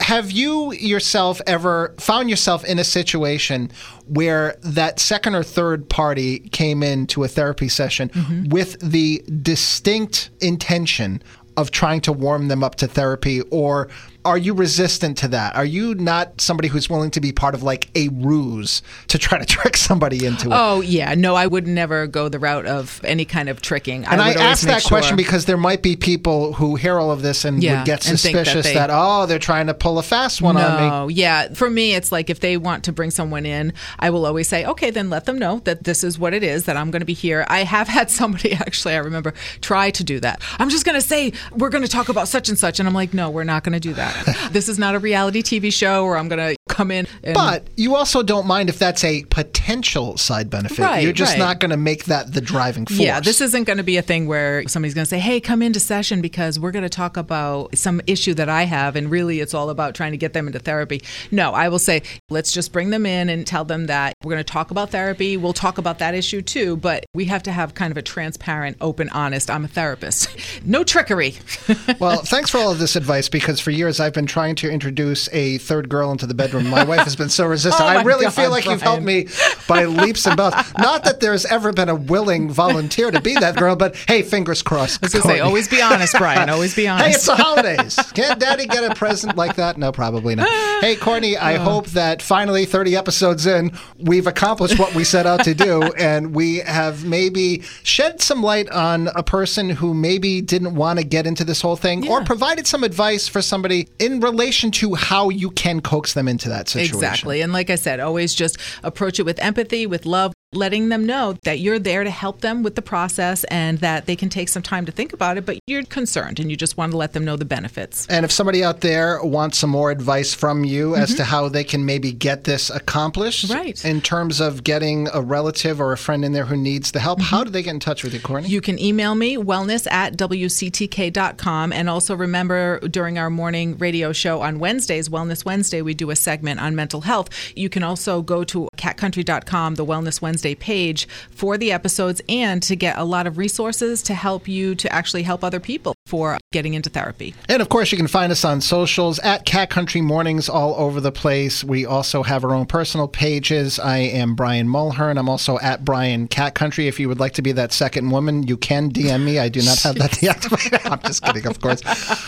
Have 0.00 0.30
you 0.30 0.72
yourself 0.72 1.40
ever 1.46 1.94
found 1.98 2.28
yourself 2.30 2.64
in 2.64 2.78
a 2.78 2.84
situation 2.84 3.70
where 4.06 4.56
that 4.62 5.00
second 5.00 5.34
or 5.34 5.42
third 5.42 5.88
party 5.88 6.40
came 6.50 6.82
into 6.82 7.24
a 7.24 7.28
therapy 7.28 7.68
session 7.68 8.10
mm-hmm. 8.10 8.48
with 8.50 8.78
the 8.80 9.24
distinct 9.42 10.30
intention 10.40 11.22
of 11.56 11.70
trying 11.70 12.00
to 12.02 12.12
warm 12.12 12.48
them 12.48 12.62
up 12.62 12.74
to 12.76 12.86
therapy 12.86 13.40
or 13.50 13.88
are 14.24 14.38
you 14.38 14.54
resistant 14.54 15.18
to 15.18 15.28
that? 15.28 15.54
Are 15.54 15.64
you 15.64 15.94
not 15.94 16.40
somebody 16.40 16.68
who's 16.68 16.88
willing 16.88 17.10
to 17.10 17.20
be 17.20 17.32
part 17.32 17.54
of 17.54 17.62
like 17.62 17.88
a 17.94 18.08
ruse 18.08 18.82
to 19.08 19.18
try 19.18 19.38
to 19.38 19.44
trick 19.46 19.76
somebody 19.76 20.24
into 20.24 20.48
it? 20.48 20.54
Oh 20.54 20.80
yeah, 20.80 21.14
no, 21.14 21.34
I 21.34 21.46
would 21.46 21.66
never 21.66 22.06
go 22.06 22.28
the 22.28 22.38
route 22.38 22.66
of 22.66 23.00
any 23.04 23.24
kind 23.24 23.48
of 23.48 23.60
tricking. 23.60 24.04
And 24.06 24.20
I, 24.20 24.32
asked 24.32 24.64
make 24.64 24.76
that 24.76 24.84
question 24.84 25.16
because 25.16 25.44
there 25.44 25.56
might 25.56 25.82
be 25.82 25.96
people 25.96 26.54
who 26.54 26.76
hear 26.76 26.98
all 26.98 27.10
of 27.10 27.22
this 27.22 27.44
and 27.44 27.62
Yeah, 27.62 27.80
would 27.80 27.86
get 27.86 28.02
think 28.02 28.12
that 28.34 28.46
suspicious 28.46 28.74
that, 28.74 28.90
oh, 28.92 29.26
they're 29.26 29.38
trying 29.38 29.66
to 29.66 29.74
pull 29.74 29.98
a 29.98 30.02
fast 30.02 30.40
one 30.40 30.56
on 30.56 30.80
me. 30.80 30.88
No, 30.88 31.08
yeah. 31.08 31.52
For 31.52 31.68
me, 31.68 31.94
it's 31.94 32.10
like 32.10 32.30
if 32.30 32.40
they 32.40 32.56
want 32.56 32.84
to 32.84 32.92
bring 32.92 33.10
someone 33.10 33.44
in, 33.44 33.72
I 33.98 34.10
will 34.10 34.26
always 34.26 34.48
say, 34.48 34.64
okay, 34.64 34.90
then 34.90 35.10
let 35.10 35.26
them 35.26 35.38
know 35.38 35.60
that 35.64 35.84
this 35.84 36.02
is 36.02 36.18
what 36.18 36.32
it 36.32 36.42
is, 36.42 36.64
that 36.64 36.76
I'm 36.76 36.90
going 36.90 37.00
to 37.00 37.06
be 37.06 37.14
here. 37.14 37.44
I 37.48 37.64
have 37.64 37.88
had 37.88 38.10
somebody 38.20 38.52
actually, 38.52 38.94
I 38.94 38.98
remember, 38.98 39.34
try 39.60 39.90
to 39.90 40.04
do 40.04 40.20
that. 40.20 40.40
I'm 40.58 40.70
just 40.70 40.84
going 40.86 41.00
to 41.00 41.06
say, 41.06 41.32
we're 41.52 41.70
going 41.70 41.84
to 41.84 41.90
talk 41.90 42.08
about 42.08 42.28
such 42.28 42.48
and 42.48 42.58
such. 42.58 42.78
And 42.80 42.88
I'm 42.88 42.94
like, 42.94 43.12
no, 43.12 43.30
we're 43.30 43.44
not 43.44 43.64
going 43.64 43.74
to 43.74 43.80
do 43.80 43.92
that. 43.94 44.13
this 44.50 44.68
is 44.68 44.78
not 44.78 44.94
a 44.94 44.98
reality 44.98 45.42
TV 45.42 45.72
show 45.72 46.04
where 46.04 46.16
I'm 46.16 46.28
going 46.28 46.38
to 46.38 46.56
come 46.68 46.90
in. 46.90 47.06
And, 47.22 47.34
But 47.34 47.68
you 47.76 47.94
also 47.94 48.22
don't 48.22 48.46
mind 48.46 48.68
if 48.68 48.78
that's 48.78 49.04
a 49.04 49.24
potential 49.24 50.16
side 50.16 50.50
benefit. 50.50 50.78
Right, 50.78 51.02
You're 51.02 51.12
just 51.12 51.34
right. 51.34 51.38
not 51.38 51.60
going 51.60 51.70
to 51.70 51.76
make 51.76 52.04
that 52.06 52.32
the 52.32 52.40
driving 52.40 52.86
force. 52.86 52.98
Yeah, 52.98 53.20
this 53.20 53.40
isn't 53.40 53.64
going 53.64 53.76
to 53.76 53.82
be 53.82 53.96
a 53.96 54.02
thing 54.02 54.26
where 54.26 54.66
somebody's 54.66 54.94
going 54.94 55.04
to 55.04 55.08
say, 55.08 55.18
"Hey, 55.18 55.40
come 55.40 55.62
into 55.62 55.80
session 55.80 56.20
because 56.20 56.58
we're 56.58 56.70
going 56.70 56.82
to 56.82 56.88
talk 56.88 57.16
about 57.16 57.76
some 57.76 58.00
issue 58.06 58.34
that 58.34 58.48
I 58.48 58.64
have," 58.64 58.96
and 58.96 59.10
really, 59.10 59.40
it's 59.40 59.54
all 59.54 59.70
about 59.70 59.94
trying 59.94 60.12
to 60.12 60.18
get 60.18 60.32
them 60.32 60.46
into 60.46 60.58
therapy. 60.58 61.02
No, 61.30 61.52
I 61.52 61.68
will 61.68 61.78
say, 61.78 62.02
let's 62.30 62.52
just 62.52 62.72
bring 62.72 62.90
them 62.90 63.06
in 63.06 63.28
and 63.28 63.46
tell 63.46 63.64
them 63.64 63.86
that 63.86 64.14
we're 64.22 64.32
going 64.32 64.44
to 64.44 64.52
talk 64.52 64.70
about 64.70 64.90
therapy. 64.90 65.36
We'll 65.36 65.52
talk 65.52 65.78
about 65.78 65.98
that 65.98 66.14
issue 66.14 66.42
too, 66.42 66.76
but 66.76 67.04
we 67.14 67.26
have 67.26 67.42
to 67.44 67.52
have 67.52 67.74
kind 67.74 67.90
of 67.90 67.96
a 67.96 68.02
transparent, 68.02 68.78
open, 68.80 69.08
honest. 69.10 69.50
I'm 69.50 69.64
a 69.64 69.68
therapist. 69.68 70.28
no 70.64 70.82
trickery. 70.82 71.36
well, 72.00 72.22
thanks 72.22 72.50
for 72.50 72.58
all 72.58 72.72
of 72.72 72.78
this 72.78 72.96
advice 72.96 73.28
because 73.28 73.60
for 73.60 73.70
years 73.70 74.00
I've 74.00 74.14
been 74.14 74.26
trying 74.26 74.54
to 74.56 74.70
introduce 74.70 75.28
a 75.32 75.58
third 75.58 75.88
girl 75.88 76.10
into 76.10 76.26
the 76.26 76.34
bedroom. 76.34 76.53
My 76.60 76.84
wife 76.84 77.00
has 77.00 77.16
been 77.16 77.28
so 77.28 77.46
resistant. 77.46 77.82
Oh 77.82 77.86
I 77.86 78.02
really 78.02 78.24
God, 78.24 78.34
feel 78.34 78.50
like 78.50 78.64
you've 78.66 78.82
helped 78.82 79.02
me 79.02 79.28
by 79.68 79.84
leaps 79.84 80.26
and 80.26 80.36
bounds. 80.36 80.56
Not 80.78 81.04
that 81.04 81.20
there's 81.20 81.44
ever 81.46 81.72
been 81.72 81.88
a 81.88 81.94
willing 81.94 82.50
volunteer 82.50 83.10
to 83.10 83.20
be 83.20 83.34
that 83.34 83.56
girl, 83.56 83.76
but 83.76 83.96
hey, 84.08 84.22
fingers 84.22 84.62
crossed. 84.62 85.02
I 85.02 85.06
was 85.06 85.12
going 85.12 85.22
to 85.22 85.28
say, 85.28 85.40
always 85.40 85.68
be 85.68 85.80
honest, 85.82 86.14
Brian. 86.16 86.48
Always 86.50 86.74
be 86.74 86.88
honest. 86.88 87.06
Hey, 87.06 87.14
it's 87.14 87.26
the 87.26 87.36
holidays. 87.36 87.96
Can't 88.14 88.38
Daddy 88.38 88.66
get 88.66 88.90
a 88.90 88.94
present 88.94 89.36
like 89.36 89.56
that? 89.56 89.78
No, 89.78 89.92
probably 89.92 90.34
not. 90.34 90.48
Hey, 90.80 90.96
Courtney, 90.96 91.36
I 91.36 91.56
uh. 91.56 91.64
hope 91.64 91.86
that 91.88 92.22
finally, 92.22 92.64
30 92.64 92.96
episodes 92.96 93.46
in, 93.46 93.72
we've 93.98 94.26
accomplished 94.26 94.78
what 94.78 94.94
we 94.94 95.04
set 95.04 95.26
out 95.26 95.44
to 95.44 95.54
do, 95.54 95.82
and 95.98 96.34
we 96.34 96.58
have 96.58 97.04
maybe 97.04 97.62
shed 97.82 98.20
some 98.20 98.42
light 98.42 98.68
on 98.70 99.08
a 99.08 99.22
person 99.22 99.70
who 99.70 99.94
maybe 99.94 100.40
didn't 100.40 100.74
want 100.74 100.98
to 100.98 101.04
get 101.04 101.26
into 101.26 101.44
this 101.44 101.60
whole 101.60 101.76
thing, 101.76 102.08
or 102.08 102.24
provided 102.24 102.66
some 102.66 102.84
advice 102.84 103.28
for 103.28 103.42
somebody 103.42 103.88
in 103.98 104.20
relation 104.20 104.70
to 104.70 104.94
how 104.94 105.28
you 105.28 105.50
can 105.50 105.80
coax 105.80 106.14
them 106.14 106.28
into 106.28 106.43
that 106.50 106.68
situation. 106.68 106.96
Exactly. 106.96 107.40
And 107.40 107.52
like 107.52 107.70
I 107.70 107.76
said, 107.76 108.00
always 108.00 108.34
just 108.34 108.58
approach 108.82 109.18
it 109.18 109.22
with 109.22 109.38
empathy, 109.38 109.86
with 109.86 110.04
love, 110.04 110.33
letting 110.56 110.88
them 110.88 111.06
know 111.06 111.34
that 111.44 111.58
you're 111.58 111.78
there 111.78 112.04
to 112.04 112.10
help 112.10 112.40
them 112.40 112.62
with 112.62 112.74
the 112.74 112.82
process 112.82 113.44
and 113.44 113.78
that 113.78 114.06
they 114.06 114.16
can 114.16 114.28
take 114.28 114.48
some 114.48 114.62
time 114.62 114.86
to 114.86 114.92
think 114.92 115.12
about 115.12 115.36
it, 115.36 115.46
but 115.46 115.58
you're 115.66 115.82
concerned 115.84 116.38
and 116.40 116.50
you 116.50 116.56
just 116.56 116.76
want 116.76 116.92
to 116.92 116.98
let 116.98 117.12
them 117.12 117.24
know 117.24 117.36
the 117.36 117.44
benefits. 117.44 118.06
And 118.08 118.24
if 118.24 118.32
somebody 118.32 118.62
out 118.64 118.80
there 118.80 119.22
wants 119.22 119.58
some 119.58 119.70
more 119.70 119.90
advice 119.90 120.34
from 120.34 120.64
you 120.64 120.94
as 120.96 121.14
to 121.16 121.24
how 121.24 121.48
they 121.48 121.64
can 121.64 121.84
maybe 121.84 122.12
get 122.12 122.44
this 122.44 122.70
accomplished, 122.70 123.44
Mm-hmm. 123.44 123.52
Right. 123.54 123.84
in 123.84 124.00
terms 124.00 124.40
of 124.40 124.64
getting 124.64 125.08
a 125.12 125.20
relative 125.20 125.80
or 125.80 125.92
a 125.92 125.96
friend 125.96 126.24
in 126.24 126.32
there 126.32 126.44
who 126.44 126.56
needs 126.56 126.92
the 126.92 127.00
help, 127.00 127.20
how 127.20 127.42
do 127.44 127.50
they 127.50 127.62
get 127.62 127.70
in 127.74 127.80
touch 127.80 128.02
with 128.04 128.14
you, 128.14 128.20
Courtney? 128.20 128.48
You 128.48 128.60
can 128.60 128.78
email 128.78 129.14
me, 129.14 129.36
wellness 129.36 129.90
at 129.90 130.16
wctk.com. 130.16 131.72
And 131.72 131.88
also 131.88 132.14
remember, 132.16 132.80
during 132.80 133.18
our 133.18 133.30
morning 133.30 133.76
radio 133.78 134.12
show 134.12 134.40
on 134.40 134.58
Wednesdays, 134.58 135.08
Wellness 135.08 135.44
Wednesday, 135.44 135.82
we 135.82 135.94
do 135.94 136.10
a 136.10 136.16
segment 136.16 136.60
on 136.60 136.74
mental 136.74 137.02
health. 137.02 137.28
You 137.56 137.68
can 137.68 137.82
also 137.82 138.22
go 138.22 138.44
to 138.44 138.68
catcountry.com, 138.84 139.76
the 139.76 139.84
Wellness 139.84 140.20
Wednesday 140.20 140.54
page, 140.54 141.08
for 141.30 141.56
the 141.56 141.72
episodes 141.72 142.20
and 142.28 142.62
to 142.62 142.76
get 142.76 142.98
a 142.98 143.04
lot 143.04 143.26
of 143.26 143.38
resources 143.38 144.02
to 144.02 144.14
help 144.14 144.46
you 144.46 144.74
to 144.74 144.92
actually 144.92 145.22
help 145.22 145.42
other 145.42 145.58
people 145.58 145.94
for 146.04 146.36
getting 146.52 146.74
into 146.74 146.90
therapy. 146.90 147.34
And 147.48 147.62
of 147.62 147.70
course, 147.70 147.90
you 147.90 147.96
can 147.96 148.08
find 148.08 148.30
us 148.30 148.44
on 148.44 148.60
socials 148.60 149.18
at 149.20 149.46
Cat 149.46 149.70
Country 149.70 150.02
Mornings 150.02 150.50
all 150.50 150.74
over 150.74 151.00
the 151.00 151.10
place. 151.10 151.64
We 151.64 151.86
also 151.86 152.22
have 152.22 152.44
our 152.44 152.52
own 152.52 152.66
personal 152.66 153.08
pages. 153.08 153.78
I 153.78 153.98
am 153.98 154.34
Brian 154.34 154.68
Mulhern. 154.68 155.18
I'm 155.18 155.30
also 155.30 155.58
at 155.60 155.82
Brian 155.82 156.28
Cat 156.28 156.54
Country. 156.54 156.86
If 156.86 157.00
you 157.00 157.08
would 157.08 157.18
like 157.18 157.32
to 157.34 157.42
be 157.42 157.52
that 157.52 157.72
second 157.72 158.10
woman, 158.10 158.42
you 158.42 158.58
can 158.58 158.90
DM 158.90 159.24
me. 159.24 159.38
I 159.38 159.48
do 159.48 159.62
not 159.62 159.80
have 159.80 159.94
that 159.96 160.10
deactivated. 160.10 160.90
I'm 160.90 161.00
just 161.00 161.22
kidding, 161.22 161.46
of 161.46 161.58
course. 161.60 161.80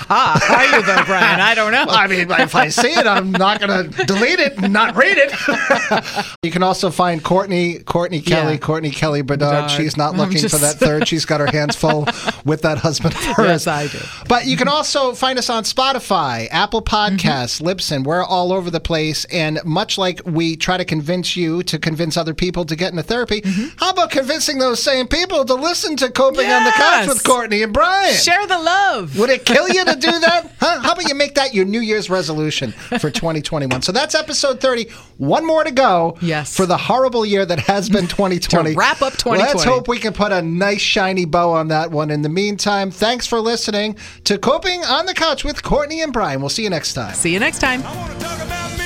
Ah, 0.09 0.41
are 0.57 0.77
you 0.77 0.87
though, 0.87 1.05
Brian? 1.05 1.41
I 1.41 1.55
don't 1.55 1.73
know. 1.73 1.85
I 1.87 2.07
mean, 2.07 2.31
if 2.31 2.55
I 2.55 2.69
see 2.69 2.93
it, 2.93 3.07
I'm 3.07 3.31
not 3.33 3.61
going 3.61 3.91
to 3.91 4.05
delete 4.07 4.41
it 4.41 4.57
and 4.57 4.73
not 4.73 4.97
read 4.97 5.19
it. 5.19 5.33
you 6.47 6.53
can 6.53 6.63
also 6.63 6.91
find 6.91 7.23
Courtney, 7.23 7.81
Courtney 7.81 8.21
Kelly, 8.23 8.53
Yeah. 8.53 8.59
Courtney 8.59 8.91
Kelly. 8.91 9.23
Bernard. 9.23 9.71
She's 9.71 9.97
not 9.97 10.15
looking 10.17 10.49
for 10.49 10.59
that 10.59 10.77
third. 10.77 11.09
She's 11.09 11.25
got 11.25 11.41
her 11.41 11.47
hands 11.47 11.75
full 11.83 12.07
with 12.45 12.63
that 12.63 12.79
husband 12.79 13.15
of 13.15 13.21
hers. 13.21 13.47
Yes, 13.47 13.67
I 13.67 13.89
do. 13.89 13.99
But 14.29 14.47
you 14.47 14.57
can 14.57 14.69
also 14.69 15.13
find 15.13 15.39
us 15.39 15.51
on 15.51 15.65
Spotify, 15.65 16.49
Apple 16.51 16.83
Podcasts, 16.83 17.61
mm-hmm. 17.61 17.67
Libsyn. 17.67 18.05
We're 18.05 18.23
all 18.25 18.53
over 18.53 18.71
the 18.71 18.81
place. 18.81 19.25
And 19.27 19.59
much 19.65 19.99
like 19.99 20.21
we 20.25 20.57
try 20.57 20.77
to 20.77 20.85
convince 20.85 21.37
you 21.37 21.63
to 21.65 21.79
convince 21.79 22.17
other 22.17 22.35
people 22.35 22.65
to 22.67 22.77
get 22.77 22.93
into 22.93 23.03
therapy, 23.03 23.41
mm-hmm. 23.41 23.77
how 23.79 23.91
about 23.91 24.11
convincing 24.11 24.59
those 24.59 24.83
same 24.83 25.09
people 25.09 25.45
to 25.45 25.55
listen 25.55 25.97
to 25.97 26.11
Coping 26.11 26.49
on 26.51 26.65
the 26.65 26.71
Couch 26.71 27.09
with 27.09 27.25
Courtney 27.25 27.63
and 27.63 27.73
Brian? 27.73 28.15
Share 28.15 28.47
the 28.47 28.59
love. 28.59 29.19
Would 29.19 29.31
it 29.31 29.45
kill 29.45 29.69
you 29.69 29.85
to 29.85 29.97
do 29.97 30.11
that? 30.21 30.53
Huh? 30.61 30.81
How 30.81 30.93
about 30.93 31.09
you 31.09 31.15
make 31.15 31.35
that 31.35 31.55
your 31.55 31.65
New 31.65 31.81
Year's 31.81 32.09
resolution 32.09 32.73
for 32.73 33.11
2021? 33.11 33.83
So 33.83 33.91
that's 33.93 34.15
episode 34.15 34.61
30. 34.61 34.89
One 35.19 35.45
more 35.47 35.65
to 35.65 35.71
go. 35.73 36.17
Yes. 36.37 36.55
For 36.55 36.67
the 36.67 36.77
horrible 36.77 37.25
year 37.25 37.47
that 37.47 37.61
has 37.61 37.89
been 37.89 38.07
2020. 38.09 38.73
To 38.73 38.79
wrap 38.79 39.01
up 39.01 39.15
2020. 39.15 39.39
Let's 39.39 39.65
hope 39.65 39.89
we 39.89 39.99
can 39.99 40.13
put 40.13 40.33
a 40.33 40.43
nice 40.43 40.83
shiny 40.83 41.25
bow 41.25 41.53
on 41.53 41.69
that 41.69 41.91
one. 41.91 42.11
In 42.11 42.21
the 42.23 42.29
meantime, 42.29 42.91
thanks 42.91 43.27
for 43.27 43.41
listening 43.41 43.97
to 44.25 44.37
Coping 44.39 44.85
on 44.85 45.07
the 45.07 45.15
Couch 45.15 45.45
with 45.45 45.63
Courtney 45.63 46.03
and 46.03 46.13
Brian. 46.13 46.41
We'll 46.41 46.51
see 46.51 46.63
you 46.65 46.71
next 46.71 46.93
time. 46.93 47.15
See 47.15 47.33
you 47.33 47.41
next 47.41 47.59
time. 47.61 48.86